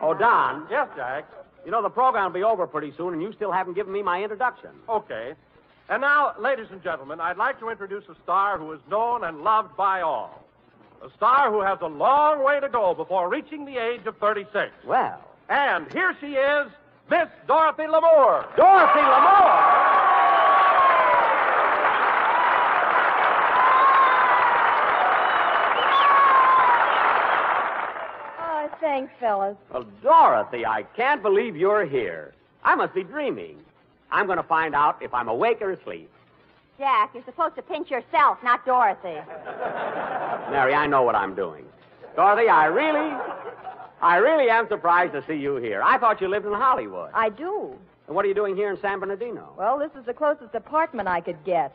Oh, 0.00 0.14
Don, 0.14 0.66
Yes, 0.70 0.88
Jack. 0.96 1.26
you 1.64 1.70
know 1.70 1.82
the 1.82 1.90
program 1.90 2.24
will 2.24 2.30
be 2.40 2.42
over 2.42 2.66
pretty 2.66 2.92
soon, 2.96 3.12
and 3.12 3.22
you 3.22 3.32
still 3.34 3.52
haven't 3.52 3.74
given 3.74 3.92
me 3.92 4.02
my 4.02 4.20
introduction. 4.22 4.70
Okay. 4.88 5.34
And 5.88 6.00
now, 6.00 6.32
ladies 6.40 6.66
and 6.72 6.82
gentlemen, 6.82 7.20
I'd 7.20 7.36
like 7.36 7.60
to 7.60 7.68
introduce 7.68 8.04
a 8.08 8.16
star 8.24 8.58
who 8.58 8.72
is 8.72 8.80
known 8.90 9.22
and 9.24 9.42
loved 9.44 9.76
by 9.76 10.00
all. 10.00 10.44
A 11.04 11.10
star 11.16 11.52
who 11.52 11.60
has 11.60 11.78
a 11.82 11.86
long 11.86 12.42
way 12.42 12.58
to 12.58 12.68
go 12.68 12.94
before 12.94 13.28
reaching 13.28 13.64
the 13.64 13.76
age 13.76 14.06
of 14.06 14.16
36. 14.18 14.72
Well, 14.86 15.20
And 15.48 15.92
here 15.92 16.16
she 16.20 16.34
is, 16.34 16.68
Miss 17.12 17.28
Dorothy 17.46 17.82
Lamour. 17.82 18.46
Dorothy 18.56 19.00
Lamour. 19.00 19.52
Oh, 28.40 28.70
thanks, 28.80 29.12
fellas. 29.20 29.58
Well, 29.70 29.84
Dorothy, 30.02 30.64
I 30.64 30.84
can't 30.96 31.20
believe 31.20 31.54
you're 31.54 31.84
here. 31.84 32.32
I 32.64 32.74
must 32.76 32.94
be 32.94 33.02
dreaming. 33.02 33.58
I'm 34.10 34.24
going 34.24 34.38
to 34.38 34.42
find 34.42 34.74
out 34.74 34.96
if 35.02 35.12
I'm 35.12 35.28
awake 35.28 35.60
or 35.60 35.72
asleep. 35.72 36.08
Jack, 36.78 37.10
you're 37.12 37.24
supposed 37.24 37.56
to 37.56 37.62
pinch 37.62 37.90
yourself, 37.90 38.38
not 38.42 38.64
Dorothy. 38.64 39.20
Mary, 40.50 40.72
I 40.72 40.86
know 40.86 41.02
what 41.02 41.14
I'm 41.14 41.34
doing. 41.34 41.66
Dorothy, 42.16 42.48
I 42.48 42.64
really, 42.64 43.14
I 44.02 44.16
really 44.16 44.50
am 44.50 44.68
surprised 44.68 45.12
to 45.12 45.24
see 45.28 45.36
you 45.36 45.56
here. 45.56 45.80
I 45.82 45.96
thought 45.96 46.20
you 46.20 46.28
lived 46.28 46.44
in 46.44 46.52
Hollywood. 46.52 47.10
I 47.14 47.28
do. 47.28 47.78
And 48.08 48.16
what 48.16 48.24
are 48.24 48.28
you 48.28 48.34
doing 48.34 48.56
here 48.56 48.70
in 48.70 48.80
San 48.80 48.98
Bernardino? 48.98 49.54
Well, 49.56 49.78
this 49.78 49.92
is 49.98 50.04
the 50.04 50.12
closest 50.12 50.54
apartment 50.54 51.08
I 51.08 51.20
could 51.20 51.42
get. 51.44 51.74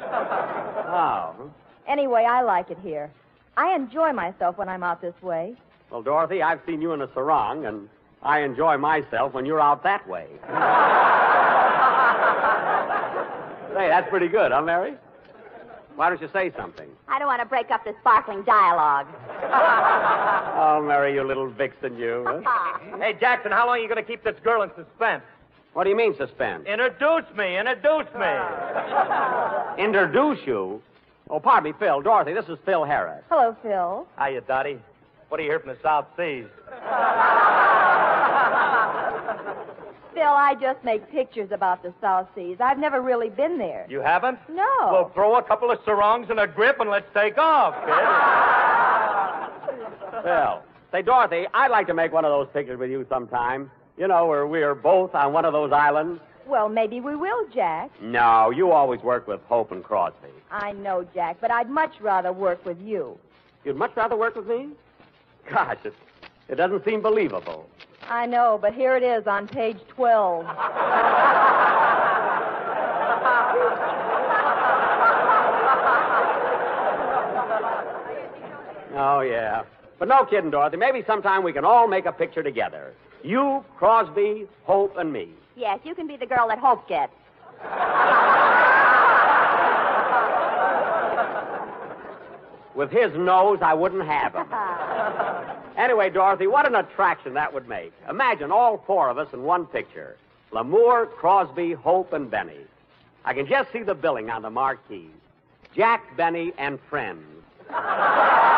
Oh. 0.90 1.50
Anyway, 1.86 2.24
I 2.26 2.40
like 2.40 2.70
it 2.70 2.78
here. 2.82 3.10
I 3.58 3.74
enjoy 3.74 4.12
myself 4.12 4.56
when 4.56 4.70
I'm 4.70 4.82
out 4.82 5.02
this 5.02 5.20
way. 5.20 5.54
Well, 5.90 6.00
Dorothy, 6.00 6.42
I've 6.42 6.60
seen 6.66 6.80
you 6.80 6.92
in 6.92 7.02
a 7.02 7.12
sarong, 7.12 7.66
and 7.66 7.90
I 8.22 8.40
enjoy 8.40 8.78
myself 8.78 9.34
when 9.34 9.44
you're 9.44 9.60
out 9.60 9.82
that 9.82 10.08
way. 10.08 10.28
Say, 13.74 13.88
that's 13.88 14.08
pretty 14.08 14.28
good, 14.28 14.50
huh, 14.50 14.62
Mary? 14.62 14.94
Why 15.98 16.08
don't 16.10 16.22
you 16.22 16.28
say 16.32 16.52
something? 16.56 16.88
I 17.08 17.18
don't 17.18 17.26
want 17.26 17.42
to 17.42 17.46
break 17.46 17.72
up 17.72 17.82
this 17.84 17.96
sparkling 18.00 18.44
dialogue. 18.44 19.08
Oh, 20.60 20.82
Mary, 20.82 21.14
you 21.14 21.22
little 21.22 21.48
vixen, 21.48 21.96
you. 21.96 22.24
huh? 22.26 22.78
Hey, 22.98 23.14
Jackson, 23.20 23.52
how 23.52 23.66
long 23.66 23.78
are 23.78 23.80
you 23.80 23.88
going 23.88 24.02
to 24.04 24.08
keep 24.08 24.24
this 24.24 24.34
girl 24.42 24.62
in 24.62 24.70
suspense? 24.76 25.22
What 25.72 25.84
do 25.84 25.90
you 25.90 25.96
mean, 25.96 26.16
suspense? 26.16 26.66
Introduce 26.66 27.24
me, 27.36 27.56
introduce 27.58 28.12
me. 28.18 28.32
Introduce 29.84 30.38
you? 30.46 30.82
Oh, 31.30 31.38
pardon 31.40 31.70
me, 31.70 31.76
Phil. 31.78 32.00
Dorothy, 32.02 32.32
this 32.34 32.46
is 32.48 32.58
Phil 32.64 32.84
Harris. 32.84 33.22
Hello, 33.28 33.56
Phil. 33.62 34.06
Hiya, 34.20 34.40
Dottie. 34.42 34.78
What 35.28 35.38
do 35.38 35.44
you 35.44 35.50
hear 35.50 35.60
from 35.60 35.70
the 35.70 35.78
South 35.82 36.06
Seas? 36.16 36.46
Phil, 40.18 40.26
I 40.26 40.56
just 40.60 40.82
make 40.82 41.08
pictures 41.12 41.52
about 41.52 41.80
the 41.84 41.94
South 42.00 42.26
Seas. 42.34 42.56
I've 42.58 42.80
never 42.80 43.00
really 43.00 43.28
been 43.28 43.56
there. 43.56 43.86
You 43.88 44.00
haven't? 44.00 44.36
No. 44.48 44.64
Well, 44.80 45.12
throw 45.14 45.36
a 45.38 45.42
couple 45.44 45.70
of 45.70 45.78
sarongs 45.84 46.28
and 46.28 46.40
a 46.40 46.46
grip 46.48 46.80
and 46.80 46.90
let's 46.90 47.06
take 47.14 47.38
off, 47.38 47.72
kid. 47.84 47.94
Phil. 50.24 50.60
Say, 50.90 51.02
Dorothy, 51.02 51.46
I'd 51.54 51.70
like 51.70 51.86
to 51.86 51.94
make 51.94 52.12
one 52.12 52.24
of 52.24 52.32
those 52.32 52.48
pictures 52.52 52.80
with 52.80 52.90
you 52.90 53.06
sometime. 53.08 53.70
You 53.96 54.08
know, 54.08 54.26
where 54.26 54.44
we're 54.44 54.74
both 54.74 55.14
on 55.14 55.32
one 55.32 55.44
of 55.44 55.52
those 55.52 55.70
islands. 55.70 56.20
Well, 56.48 56.68
maybe 56.68 56.98
we 57.00 57.14
will, 57.14 57.46
Jack. 57.54 57.92
No, 58.02 58.50
you 58.50 58.72
always 58.72 59.00
work 59.02 59.28
with 59.28 59.40
Hope 59.44 59.70
and 59.70 59.84
Crosby. 59.84 60.30
I 60.50 60.72
know, 60.72 61.06
Jack, 61.14 61.36
but 61.40 61.52
I'd 61.52 61.70
much 61.70 62.00
rather 62.00 62.32
work 62.32 62.66
with 62.66 62.80
you. 62.80 63.16
You'd 63.64 63.76
much 63.76 63.94
rather 63.94 64.16
work 64.16 64.34
with 64.34 64.48
me? 64.48 64.70
Gosh, 65.48 65.78
it, 65.84 65.94
it 66.48 66.56
doesn't 66.56 66.84
seem 66.84 67.02
believable. 67.02 67.68
I 68.10 68.24
know, 68.24 68.58
but 68.60 68.72
here 68.72 68.96
it 68.96 69.02
is 69.02 69.26
on 69.26 69.46
page 69.46 69.76
12. 69.94 70.46
Oh, 78.96 79.20
yeah. 79.20 79.62
But 79.98 80.08
no 80.08 80.24
kidding, 80.24 80.50
Dorothy. 80.50 80.78
Maybe 80.78 81.04
sometime 81.06 81.42
we 81.42 81.52
can 81.52 81.64
all 81.64 81.86
make 81.86 82.06
a 82.06 82.12
picture 82.12 82.42
together. 82.42 82.94
You, 83.22 83.64
Crosby, 83.76 84.46
Hope, 84.64 84.96
and 84.96 85.12
me. 85.12 85.28
Yes, 85.56 85.78
you 85.84 85.94
can 85.94 86.06
be 86.06 86.16
the 86.16 86.26
girl 86.26 86.48
that 86.48 86.58
Hope 86.58 86.88
gets. 86.88 87.12
With 92.74 92.90
his 92.90 93.10
nose, 93.18 93.58
I 93.60 93.74
wouldn't 93.74 94.06
have 94.06 94.34
him. 94.34 94.46
Anyway, 95.78 96.10
Dorothy, 96.10 96.48
what 96.48 96.66
an 96.66 96.74
attraction 96.74 97.32
that 97.34 97.54
would 97.54 97.68
make. 97.68 97.92
Imagine 98.10 98.50
all 98.50 98.82
four 98.84 99.08
of 99.08 99.16
us 99.16 99.28
in 99.32 99.44
one 99.44 99.64
picture 99.64 100.16
Lamour, 100.50 101.06
Crosby, 101.06 101.72
Hope, 101.72 102.12
and 102.12 102.28
Benny. 102.28 102.66
I 103.24 103.32
can 103.32 103.46
just 103.46 103.72
see 103.72 103.84
the 103.84 103.94
billing 103.94 104.28
on 104.28 104.42
the 104.42 104.50
marquee 104.50 105.08
Jack, 105.76 106.16
Benny, 106.16 106.52
and 106.58 106.80
friends. 106.90 107.22
ah, 107.70 108.56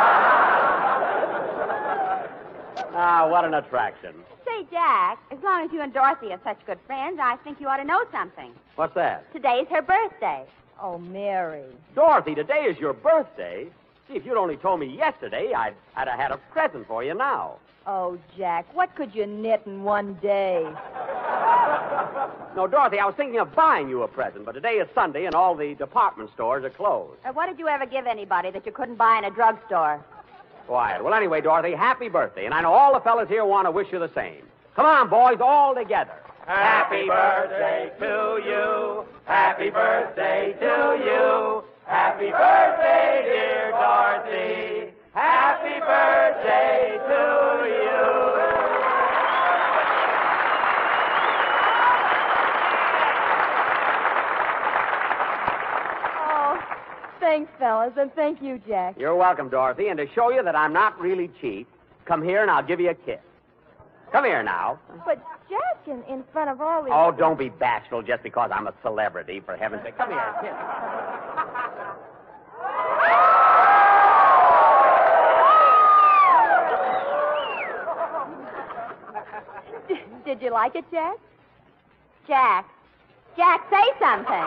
what 3.30 3.44
an 3.44 3.52
attraction. 3.52 4.14
Say, 4.46 4.64
Jack, 4.70 5.18
as 5.30 5.38
long 5.42 5.66
as 5.66 5.72
you 5.72 5.82
and 5.82 5.92
Dorothy 5.92 6.32
are 6.32 6.40
such 6.42 6.64
good 6.64 6.78
friends, 6.86 7.18
I 7.20 7.36
think 7.44 7.60
you 7.60 7.68
ought 7.68 7.76
to 7.76 7.84
know 7.84 8.02
something. 8.10 8.52
What's 8.76 8.94
that? 8.94 9.30
Today's 9.34 9.66
her 9.68 9.82
birthday. 9.82 10.46
Oh, 10.80 10.96
Mary. 10.96 11.66
Dorothy, 11.94 12.34
today 12.34 12.64
is 12.64 12.78
your 12.78 12.94
birthday. 12.94 13.68
Gee, 14.10 14.16
if 14.16 14.26
you'd 14.26 14.36
only 14.36 14.56
told 14.56 14.80
me 14.80 14.86
yesterday, 14.86 15.52
I'd, 15.54 15.74
I'd 15.96 16.08
have 16.08 16.18
had 16.18 16.30
a 16.32 16.36
present 16.52 16.86
for 16.86 17.04
you 17.04 17.14
now. 17.14 17.56
Oh, 17.86 18.18
Jack, 18.36 18.66
what 18.74 18.94
could 18.94 19.14
you 19.14 19.26
knit 19.26 19.62
in 19.66 19.82
one 19.82 20.14
day? 20.14 20.66
No, 22.56 22.66
Dorothy, 22.66 22.98
I 22.98 23.06
was 23.06 23.14
thinking 23.16 23.38
of 23.38 23.54
buying 23.54 23.88
you 23.88 24.02
a 24.02 24.08
present, 24.08 24.44
but 24.44 24.52
today 24.52 24.74
is 24.74 24.88
Sunday 24.92 25.26
and 25.26 25.34
all 25.36 25.54
the 25.54 25.74
department 25.74 26.30
stores 26.34 26.64
are 26.64 26.70
closed. 26.70 27.18
Uh, 27.24 27.32
what 27.32 27.46
did 27.46 27.58
you 27.60 27.68
ever 27.68 27.86
give 27.86 28.06
anybody 28.06 28.50
that 28.50 28.66
you 28.66 28.72
couldn't 28.72 28.96
buy 28.96 29.18
in 29.18 29.24
a 29.24 29.30
drugstore? 29.30 30.04
Quiet. 30.66 31.02
Well, 31.02 31.14
anyway, 31.14 31.40
Dorothy, 31.40 31.74
happy 31.74 32.08
birthday. 32.08 32.46
And 32.46 32.52
I 32.54 32.60
know 32.60 32.72
all 32.72 32.92
the 32.92 33.00
fellas 33.00 33.28
here 33.28 33.44
want 33.44 33.66
to 33.66 33.70
wish 33.70 33.86
you 33.92 34.00
the 34.00 34.10
same. 34.14 34.42
Come 34.74 34.84
on, 34.84 35.08
boys, 35.08 35.38
all 35.40 35.74
together. 35.74 36.14
Happy 36.46 37.06
birthday 37.06 37.92
to 38.00 38.42
you. 38.44 39.04
Happy 39.26 39.70
birthday 39.70 40.54
to 40.58 41.04
you. 41.04 41.64
Happy 41.90 42.30
birthday, 42.30 43.22
dear 43.24 43.70
Dorothy. 43.72 44.92
Happy 45.12 45.80
birthday 45.80 46.96
to 47.08 47.66
you. 47.66 48.02
Oh, 56.16 56.60
thanks, 57.18 57.50
fellas, 57.58 57.92
and 57.98 58.14
thank 58.14 58.40
you, 58.40 58.62
Jack. 58.68 58.94
You're 58.96 59.16
welcome, 59.16 59.48
Dorothy. 59.48 59.88
And 59.88 59.98
to 59.98 60.06
show 60.14 60.30
you 60.30 60.44
that 60.44 60.54
I'm 60.54 60.72
not 60.72 60.96
really 61.00 61.28
cheap, 61.40 61.66
come 62.04 62.22
here 62.22 62.42
and 62.42 62.50
I'll 62.52 62.62
give 62.62 62.78
you 62.78 62.90
a 62.90 62.94
kiss. 62.94 63.18
Come 64.12 64.24
here 64.24 64.44
now. 64.44 64.78
But, 65.04 65.20
Jack, 65.48 65.88
in, 65.88 66.04
in 66.04 66.22
front 66.32 66.50
of 66.50 66.60
all 66.60 66.84
these. 66.84 66.92
Oh, 66.94 67.10
don't 67.10 67.38
be 67.38 67.48
bashful 67.48 68.02
just 68.02 68.22
because 68.22 68.50
I'm 68.54 68.68
a 68.68 68.74
celebrity, 68.82 69.40
for 69.44 69.56
heaven's 69.56 69.82
sake. 69.82 69.98
Come 69.98 70.10
here, 70.10 70.34
kiss. 70.40 70.52
Did 80.40 80.46
you 80.46 80.52
like 80.52 80.74
it, 80.74 80.86
Jack? 80.90 81.16
Jack. 82.26 82.66
Jack, 83.36 83.60
say 83.68 83.84
something. 84.00 84.46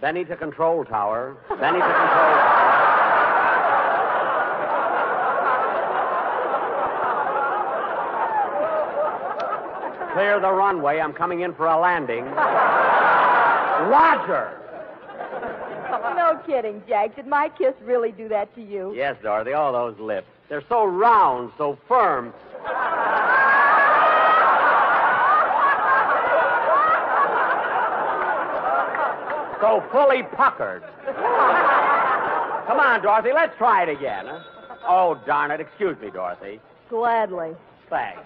Benny 0.00 0.24
to 0.24 0.36
control 0.36 0.86
tower. 0.86 1.36
Benny 1.50 1.80
to 1.80 1.84
control 1.84 2.32
tower. 2.32 2.64
Clear 10.14 10.40
the 10.40 10.50
runway. 10.50 10.98
I'm 10.98 11.12
coming 11.12 11.40
in 11.40 11.52
for 11.52 11.66
a 11.66 11.78
landing. 11.78 12.24
Roger! 13.84 14.58
No 16.28 16.36
kidding, 16.46 16.82
Jack. 16.86 17.16
Did 17.16 17.26
my 17.26 17.48
kiss 17.56 17.72
really 17.84 18.12
do 18.12 18.28
that 18.28 18.54
to 18.54 18.60
you? 18.60 18.92
Yes, 18.94 19.16
Dorothy, 19.22 19.54
all 19.54 19.72
those 19.72 19.98
lips. 19.98 20.26
They're 20.50 20.64
so 20.68 20.84
round, 20.84 21.52
so 21.56 21.78
firm. 21.88 22.34
so 29.60 29.82
fully 29.90 30.22
puckered. 30.36 30.82
Come 32.66 32.78
on, 32.78 33.02
Dorothy, 33.02 33.32
let's 33.32 33.56
try 33.56 33.84
it 33.84 33.88
again. 33.88 34.26
Huh? 34.26 34.40
Oh, 34.86 35.20
darn 35.26 35.50
it. 35.50 35.60
Excuse 35.60 35.96
me, 36.00 36.10
Dorothy. 36.10 36.60
Gladly. 36.90 37.52
Thanks. 37.88 38.20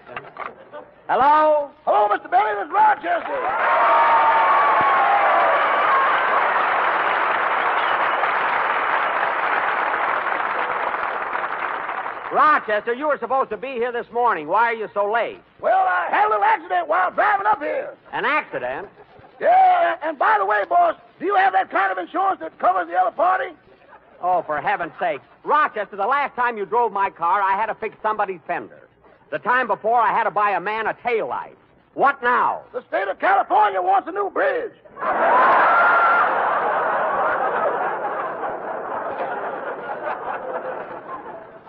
Hello? 1.07 1.71
Hello, 1.85 2.09
Mr. 2.09 2.29
Benny. 2.29 2.53
This 2.55 2.65
is 2.67 2.73
Rochester. 2.73 4.42
Rochester, 12.33 12.93
you 12.93 13.07
were 13.07 13.17
supposed 13.19 13.51
to 13.51 13.57
be 13.57 13.73
here 13.73 13.91
this 13.91 14.07
morning. 14.11 14.47
Why 14.47 14.71
are 14.71 14.73
you 14.73 14.89
so 14.93 15.11
late? 15.11 15.39
Well, 15.61 15.85
I 15.87 16.07
had 16.09 16.27
a 16.27 16.29
little 16.29 16.43
accident 16.43 16.87
while 16.87 17.11
driving 17.11 17.45
up 17.45 17.61
here. 17.61 17.95
An 18.11 18.25
accident? 18.25 18.89
Yeah, 19.39 19.97
and 20.01 20.17
by 20.17 20.37
the 20.39 20.45
way, 20.45 20.63
boss, 20.67 20.95
do 21.19 21.25
you 21.25 21.35
have 21.35 21.53
that 21.53 21.69
kind 21.69 21.91
of 21.91 21.97
insurance 21.97 22.39
that 22.39 22.57
covers 22.57 22.87
the 22.87 22.95
other 22.95 23.11
party? 23.11 23.53
Oh, 24.21 24.41
for 24.41 24.59
heaven's 24.59 24.93
sake. 24.99 25.21
Rochester, 25.43 25.95
the 25.95 26.07
last 26.07 26.35
time 26.35 26.57
you 26.57 26.65
drove 26.65 26.91
my 26.91 27.09
car, 27.09 27.41
I 27.41 27.55
had 27.55 27.67
to 27.67 27.75
fix 27.75 27.95
somebody's 28.01 28.39
fender. 28.47 28.87
The 29.29 29.39
time 29.39 29.67
before, 29.67 29.99
I 29.99 30.11
had 30.11 30.23
to 30.23 30.31
buy 30.31 30.51
a 30.51 30.59
man 30.59 30.87
a 30.87 30.95
tail 31.03 31.27
light. 31.27 31.57
What 31.93 32.23
now? 32.23 32.63
The 32.71 32.83
state 32.87 33.07
of 33.07 33.19
California 33.19 33.81
wants 33.81 34.07
a 34.07 34.11
new 34.11 34.31
bridge. 34.31 34.73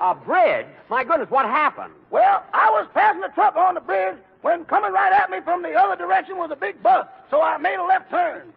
A 0.01 0.15
bridge? 0.15 0.67
My 0.91 1.05
goodness, 1.05 1.31
what 1.31 1.47
happened? 1.47 1.93
Well, 2.11 2.43
I 2.53 2.71
was 2.71 2.87
passing 2.95 3.23
a 3.23 3.29
truck 3.31 3.57
on 3.57 3.75
the 3.75 3.81
bridge 3.81 4.17
when 4.43 4.65
coming 4.65 4.93
right 4.93 5.13
at 5.13 5.31
me 5.31 5.39
from 5.45 5.63
the 5.63 5.73
other 5.75 5.97
direction 5.97 6.37
was 6.37 6.51
a 6.51 6.57
big 6.57 6.83
bus, 6.83 7.07
so 7.31 7.41
I 7.41 7.57
made 7.59 7.77
a 7.77 7.85
left 7.85 8.11
turn. 8.11 8.53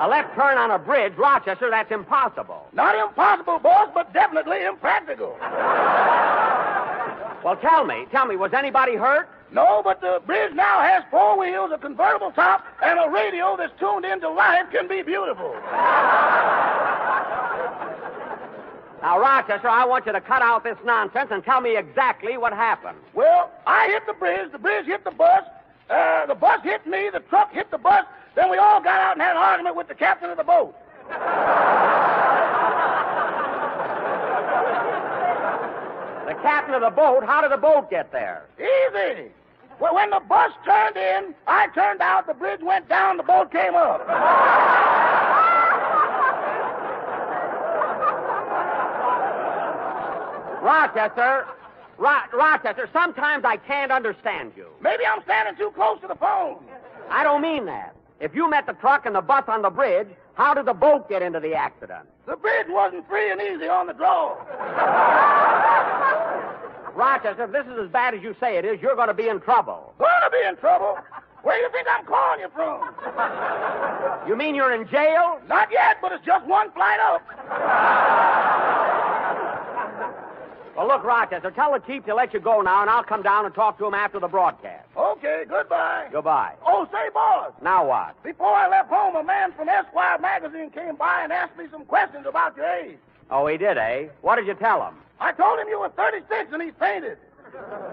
A 0.00 0.08
left 0.08 0.34
turn 0.34 0.58
on 0.58 0.70
a 0.70 0.78
bridge, 0.78 1.14
Rochester, 1.16 1.70
that's 1.70 1.90
impossible. 1.90 2.66
Not 2.72 2.94
impossible, 2.96 3.58
boss, 3.58 3.88
but 3.94 4.12
definitely 4.12 4.64
impractical. 4.64 5.36
Well, 7.44 7.56
tell 7.60 7.84
me, 7.84 8.06
tell 8.10 8.26
me, 8.26 8.36
was 8.36 8.52
anybody 8.52 8.94
hurt? 8.94 9.28
No, 9.52 9.82
but 9.82 10.00
the 10.00 10.20
bridge 10.24 10.54
now 10.54 10.80
has 10.80 11.02
four 11.10 11.38
wheels, 11.38 11.70
a 11.74 11.78
convertible 11.78 12.30
top, 12.32 12.64
and 12.82 12.98
a 12.98 13.10
radio 13.10 13.56
that's 13.56 13.72
tuned 13.78 14.04
into 14.04 14.28
life 14.30 14.70
can 14.70 14.88
be 14.88 15.02
beautiful. 15.02 15.54
Now, 19.02 19.18
Rochester, 19.18 19.68
I 19.68 19.84
want 19.84 20.06
you 20.06 20.12
to 20.12 20.20
cut 20.20 20.42
out 20.42 20.62
this 20.62 20.78
nonsense 20.84 21.30
and 21.32 21.42
tell 21.44 21.60
me 21.60 21.76
exactly 21.76 22.38
what 22.38 22.52
happened. 22.52 22.98
Well, 23.14 23.50
I 23.66 23.88
hit 23.88 24.06
the 24.06 24.12
bridge, 24.12 24.52
the 24.52 24.60
bridge 24.60 24.86
hit 24.86 25.02
the 25.02 25.10
bus, 25.10 25.42
uh, 25.90 26.26
the 26.26 26.36
bus 26.36 26.62
hit 26.62 26.86
me, 26.86 27.10
the 27.12 27.18
truck 27.18 27.52
hit 27.52 27.68
the 27.72 27.78
bus, 27.78 28.04
then 28.36 28.48
we 28.48 28.58
all 28.58 28.80
got 28.80 29.00
out 29.00 29.14
and 29.14 29.20
had 29.20 29.32
an 29.32 29.42
argument 29.42 29.74
with 29.74 29.88
the 29.88 29.94
captain 29.96 30.30
of 30.30 30.36
the 30.36 30.44
boat. 30.44 30.74
The 36.22 36.34
captain 36.34 36.74
of 36.74 36.80
the 36.80 36.90
boat, 36.90 37.24
how 37.24 37.42
did 37.42 37.50
the 37.52 37.58
boat 37.58 37.90
get 37.90 38.10
there? 38.10 38.46
Easy. 38.56 39.30
Well, 39.80 39.94
when 39.94 40.08
the 40.10 40.20
bus 40.20 40.52
turned 40.64 40.96
in, 40.96 41.34
I 41.46 41.66
turned 41.74 42.00
out, 42.00 42.26
the 42.26 42.32
bridge 42.32 42.60
went 42.62 42.88
down, 42.88 43.16
the 43.18 43.22
boat 43.22 43.50
came 43.50 43.74
up. 43.74 44.00
Rochester, 50.62 51.46
Ro- 51.98 52.22
Rochester, 52.32 52.88
sometimes 52.92 53.44
I 53.44 53.56
can't 53.56 53.90
understand 53.90 54.52
you. 54.56 54.66
Maybe 54.80 55.02
I'm 55.04 55.20
standing 55.24 55.56
too 55.56 55.72
close 55.74 56.00
to 56.02 56.06
the 56.06 56.14
phone. 56.14 56.58
I 57.10 57.24
don't 57.24 57.42
mean 57.42 57.66
that. 57.66 57.96
If 58.20 58.32
you 58.34 58.48
met 58.48 58.66
the 58.66 58.74
truck 58.74 59.04
and 59.04 59.14
the 59.16 59.20
bus 59.20 59.44
on 59.48 59.62
the 59.62 59.70
bridge, 59.70 60.06
how 60.34 60.54
did 60.54 60.66
the 60.66 60.72
boat 60.72 61.08
get 61.08 61.20
into 61.20 61.40
the 61.40 61.54
accident? 61.54 62.06
The 62.26 62.36
bridge 62.36 62.66
wasn't 62.68 63.08
free 63.08 63.32
and 63.32 63.40
easy 63.40 63.66
on 63.68 63.88
the 63.88 63.92
draw. 63.92 64.36
Rochester, 66.94 67.44
if 67.44 67.52
this 67.52 67.66
is 67.66 67.78
as 67.84 67.90
bad 67.90 68.14
as 68.14 68.22
you 68.22 68.36
say 68.38 68.56
it 68.58 68.64
is, 68.64 68.80
you're 68.80 68.94
going 68.94 69.08
to 69.08 69.14
be 69.14 69.28
in 69.28 69.40
trouble. 69.40 69.92
Gonna 69.98 70.30
be 70.30 70.46
in 70.46 70.56
trouble. 70.56 70.96
Where 71.42 71.56
do 71.56 71.62
you 71.62 71.70
think 71.72 71.88
I'm 71.90 72.06
calling 72.06 72.38
you 72.40 72.48
from? 72.54 72.94
You 74.28 74.36
mean 74.36 74.54
you're 74.54 74.72
in 74.72 74.86
jail? 74.88 75.40
Not 75.48 75.68
yet, 75.72 75.96
but 76.00 76.12
it's 76.12 76.24
just 76.24 76.46
one 76.46 76.70
flight 76.70 77.00
up. 77.00 79.08
Well, 80.76 80.86
look, 80.88 81.04
Rochester, 81.04 81.50
tell 81.50 81.72
the 81.72 81.80
chief 81.80 82.04
to 82.06 82.14
let 82.14 82.32
you 82.32 82.40
go 82.40 82.62
now, 82.62 82.80
and 82.80 82.88
I'll 82.88 83.04
come 83.04 83.22
down 83.22 83.44
and 83.44 83.54
talk 83.54 83.76
to 83.78 83.86
him 83.86 83.92
after 83.94 84.18
the 84.18 84.28
broadcast. 84.28 84.88
Okay, 84.96 85.44
goodbye. 85.48 86.08
Goodbye. 86.10 86.54
Oh, 86.66 86.88
say, 86.90 87.10
boss, 87.12 87.52
Now 87.62 87.86
what? 87.86 88.20
before 88.22 88.54
I 88.54 88.68
left 88.68 88.88
home, 88.88 89.14
a 89.16 89.22
man 89.22 89.52
from 89.52 89.68
Esquire 89.68 90.18
magazine 90.18 90.70
came 90.70 90.96
by 90.96 91.20
and 91.24 91.32
asked 91.32 91.58
me 91.58 91.66
some 91.70 91.84
questions 91.84 92.24
about 92.26 92.56
your 92.56 92.66
age. 92.66 92.96
Oh, 93.30 93.46
he 93.46 93.58
did, 93.58 93.76
eh? 93.76 94.06
What 94.22 94.36
did 94.36 94.46
you 94.46 94.54
tell 94.54 94.82
him? 94.86 94.94
I 95.20 95.32
told 95.32 95.58
him 95.58 95.68
you 95.68 95.78
were 95.78 95.90
36 95.90 96.28
and 96.52 96.62
he 96.62 96.70
fainted. 96.72 97.18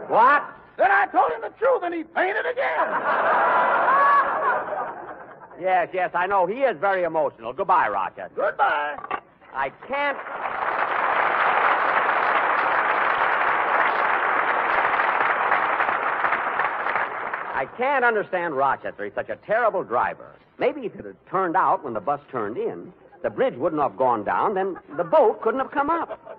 What? 0.07 0.43
Then 0.77 0.89
I 0.89 1.05
told 1.07 1.31
him 1.31 1.41
the 1.41 1.53
truth 1.59 1.81
and 1.83 1.93
he 1.93 2.03
fainted 2.15 2.45
again. 2.45 2.87
Yes, 5.59 5.89
yes, 5.93 6.11
I 6.13 6.25
know. 6.25 6.45
He 6.45 6.61
is 6.61 6.77
very 6.79 7.03
emotional. 7.03 7.51
Goodbye, 7.51 7.89
Rochester. 7.89 8.31
Goodbye. 8.35 8.95
I 9.53 9.69
can't. 9.87 10.17
I 17.59 17.65
can't 17.65 18.05
understand 18.05 18.55
Rochester. 18.55 19.03
He's 19.03 19.13
such 19.13 19.27
a 19.27 19.35
terrible 19.35 19.83
driver. 19.83 20.31
Maybe 20.59 20.85
if 20.85 20.95
it 20.95 21.03
had 21.03 21.17
turned 21.29 21.57
out 21.57 21.83
when 21.83 21.93
the 21.93 21.99
bus 21.99 22.21
turned 22.31 22.55
in, 22.55 22.93
the 23.21 23.29
bridge 23.29 23.55
wouldn't 23.55 23.81
have 23.81 23.97
gone 23.97 24.23
down, 24.23 24.53
then 24.53 24.77
the 24.95 25.03
boat 25.03 25.41
couldn't 25.41 25.59
have 25.59 25.69
come 25.69 25.89
up. 25.89 26.37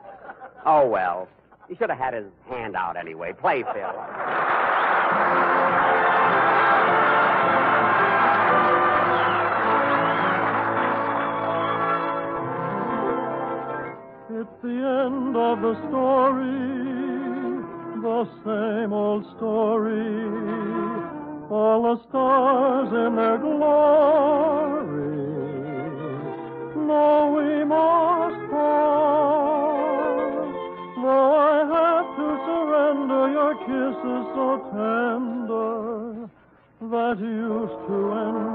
Oh, 0.64 0.87
well. 0.87 1.28
He 1.68 1.76
should 1.76 1.90
have 1.90 1.98
had 1.98 2.14
his 2.14 2.24
hand 2.48 2.74
out 2.74 2.96
anyway. 2.96 3.35
Play, 3.35 3.64
Phil. 3.64 3.74
It's 14.40 14.62
the 14.62 14.70
end 14.70 15.37
of 15.37 15.61
the 15.61 15.74
story, 15.88 16.99
the 18.02 18.24
same 18.44 18.92
old 18.92 19.24
story. 19.36 20.16
All 21.50 21.82
the 21.82 21.96
stars 22.08 22.88
in 22.88 23.16
their 23.16 23.38
glory. 23.38 24.80
No, 26.76 27.32
we 27.36 27.64
must 27.64 28.50
part. 28.50 29.80
Though 31.02 31.34
I 31.36 31.58
have 31.76 32.08
to 32.16 32.26
surrender 32.46 33.22
your 33.36 33.54
kisses 33.66 34.24
so 34.34 34.46
tender 34.72 36.30
that 36.90 37.18
used 37.20 37.78
to 37.88 37.96
enchant 38.12 38.49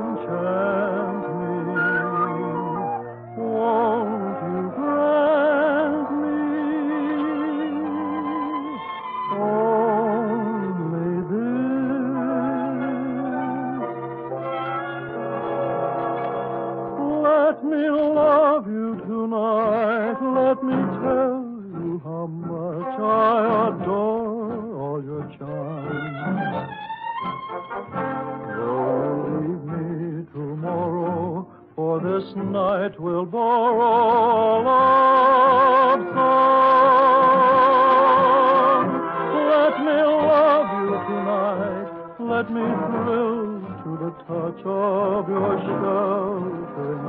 sheltering 44.63 45.75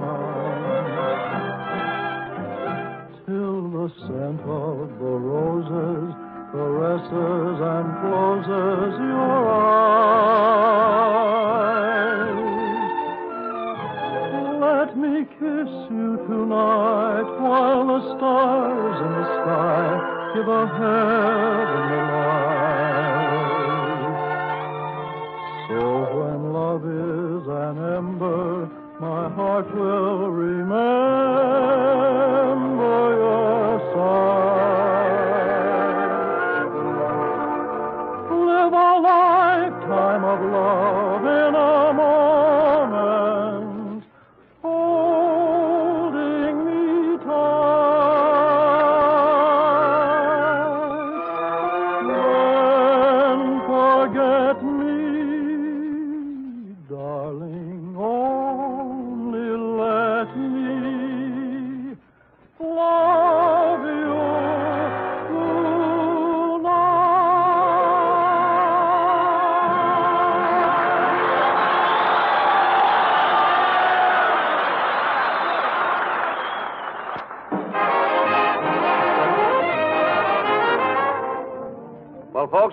arms. 0.02 0.36
Till 3.26 3.70
the 3.70 3.88
scent 4.06 4.40
of 4.42 4.88
the 4.98 5.14
roses 5.30 6.14
caresses 6.52 7.58
and 7.60 7.86
closes 8.00 8.92
your 8.98 9.44
eyes. 9.50 9.96
Let 14.60 14.90
me 14.96 15.24
kiss 15.38 15.70
you 15.90 16.16
tonight 16.28 17.28
while 17.40 17.86
the 17.86 18.00
stars 18.16 18.96
in 19.06 19.12
the 19.18 19.26
sky 19.36 19.84
give 20.34 20.48
a 20.48 20.66
heavenly 20.78 22.00
light. 22.12 22.25
My 28.98 29.28
heart 29.28 29.74
will 29.74 30.30
remember 30.30 32.15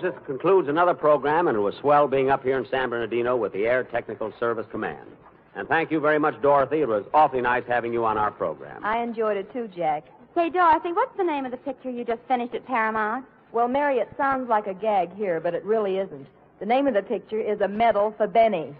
this 0.04 0.14
concludes 0.26 0.68
another 0.68 0.92
program, 0.92 1.48
and 1.48 1.56
it 1.56 1.60
was 1.60 1.74
swell 1.76 2.06
being 2.06 2.30
up 2.30 2.42
here 2.42 2.58
in 2.58 2.66
San 2.70 2.90
Bernardino 2.90 3.36
with 3.36 3.54
the 3.54 3.66
Air 3.66 3.84
Technical 3.84 4.32
Service 4.38 4.66
Command. 4.70 5.08
And 5.56 5.66
thank 5.66 5.90
you 5.90 5.98
very 5.98 6.18
much, 6.18 6.40
Dorothy. 6.42 6.82
It 6.82 6.88
was 6.88 7.06
awfully 7.14 7.40
nice 7.40 7.64
having 7.66 7.92
you 7.92 8.04
on 8.04 8.18
our 8.18 8.30
program. 8.30 8.84
I 8.84 8.98
enjoyed 9.02 9.38
it 9.38 9.50
too, 9.52 9.66
Jack. 9.74 10.04
Say, 10.34 10.50
Dorothy, 10.50 10.92
what's 10.92 11.16
the 11.16 11.24
name 11.24 11.46
of 11.46 11.52
the 11.52 11.56
picture 11.56 11.88
you 11.88 12.04
just 12.04 12.20
finished 12.28 12.54
at 12.54 12.66
Paramount? 12.66 13.24
Well, 13.52 13.66
Mary, 13.66 13.96
it 13.96 14.08
sounds 14.18 14.48
like 14.48 14.66
a 14.66 14.74
gag 14.74 15.14
here, 15.16 15.40
but 15.40 15.54
it 15.54 15.64
really 15.64 15.96
isn't. 15.96 16.26
The 16.60 16.66
name 16.66 16.86
of 16.86 16.92
the 16.92 17.02
picture 17.02 17.40
is 17.40 17.62
A 17.62 17.68
Medal 17.68 18.12
for 18.16 18.26
Benny. 18.26 18.74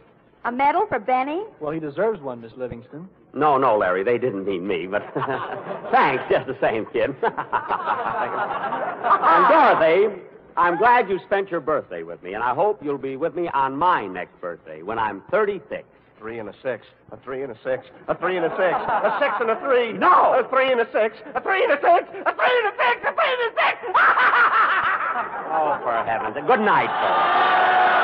A 0.45 0.53
medal 0.53 0.85
for 0.87 0.99
Benny? 0.99 1.43
Well, 1.59 1.73
he 1.73 1.81
deserves 1.81 2.21
one, 2.21 2.43
Miss 2.43 2.53
Livingstone. 2.55 3.09
No, 3.33 3.57
no, 3.57 3.79
Larry, 3.79 4.05
they 4.05 4.19
didn't 4.19 4.45
mean 4.45 4.67
me, 4.67 4.87
but 4.87 5.03
thanks 5.91 6.23
just 6.31 6.47
the 6.47 6.57
same, 6.61 6.85
kid. 6.87 7.17
and 7.23 7.39
Dorothy, 9.49 10.23
I'm 10.57 10.77
glad 10.79 11.09
you 11.09 11.19
spent 11.27 11.51
your 11.51 11.61
birthday 11.61 12.03
with 12.03 12.23
me, 12.23 12.35
and 12.35 12.43
I 12.43 12.55
hope 12.55 12.83
you'll 12.83 12.99
be 12.99 13.17
with 13.17 13.35
me 13.35 13.49
on 13.49 13.77
my 13.77 14.07
next 14.07 14.41
birthday 14.41 14.83
when 14.83 14.99
I'm 14.99 15.23
36. 15.31 15.85
Three 16.19 16.39
and 16.39 16.49
a 16.49 16.55
six, 16.63 16.87
a 17.13 17.19
three 17.19 17.43
and 17.43 17.53
a 17.53 17.59
six, 17.63 17.85
a 18.09 18.15
three 18.17 18.37
and 18.39 18.47
a 18.47 18.51
six, 18.51 18.73
a 18.73 19.19
six 19.21 19.35
and 19.41 19.51
a 19.51 19.61
three. 19.61 19.93
No! 19.93 20.33
A 20.41 20.49
three 20.49 20.73
and 20.73 20.81
a 20.81 20.87
six, 20.91 21.17
a 21.35 21.41
three 21.43 21.63
and 21.65 21.73
a 21.73 21.77
six, 21.77 22.09
a 22.25 22.33
three 22.33 22.55
and 22.65 22.69
a 22.71 22.75
six, 22.81 22.97
a 23.05 23.13
three 23.13 23.33
and 23.35 23.43
a 23.45 23.53
six. 23.61 23.77
Oh, 25.57 25.79
for 25.85 25.93
heaven's 26.05 26.35
sake. 26.35 26.47
Good 26.49 26.61
night, 26.61 26.91
folks. 26.91 28.04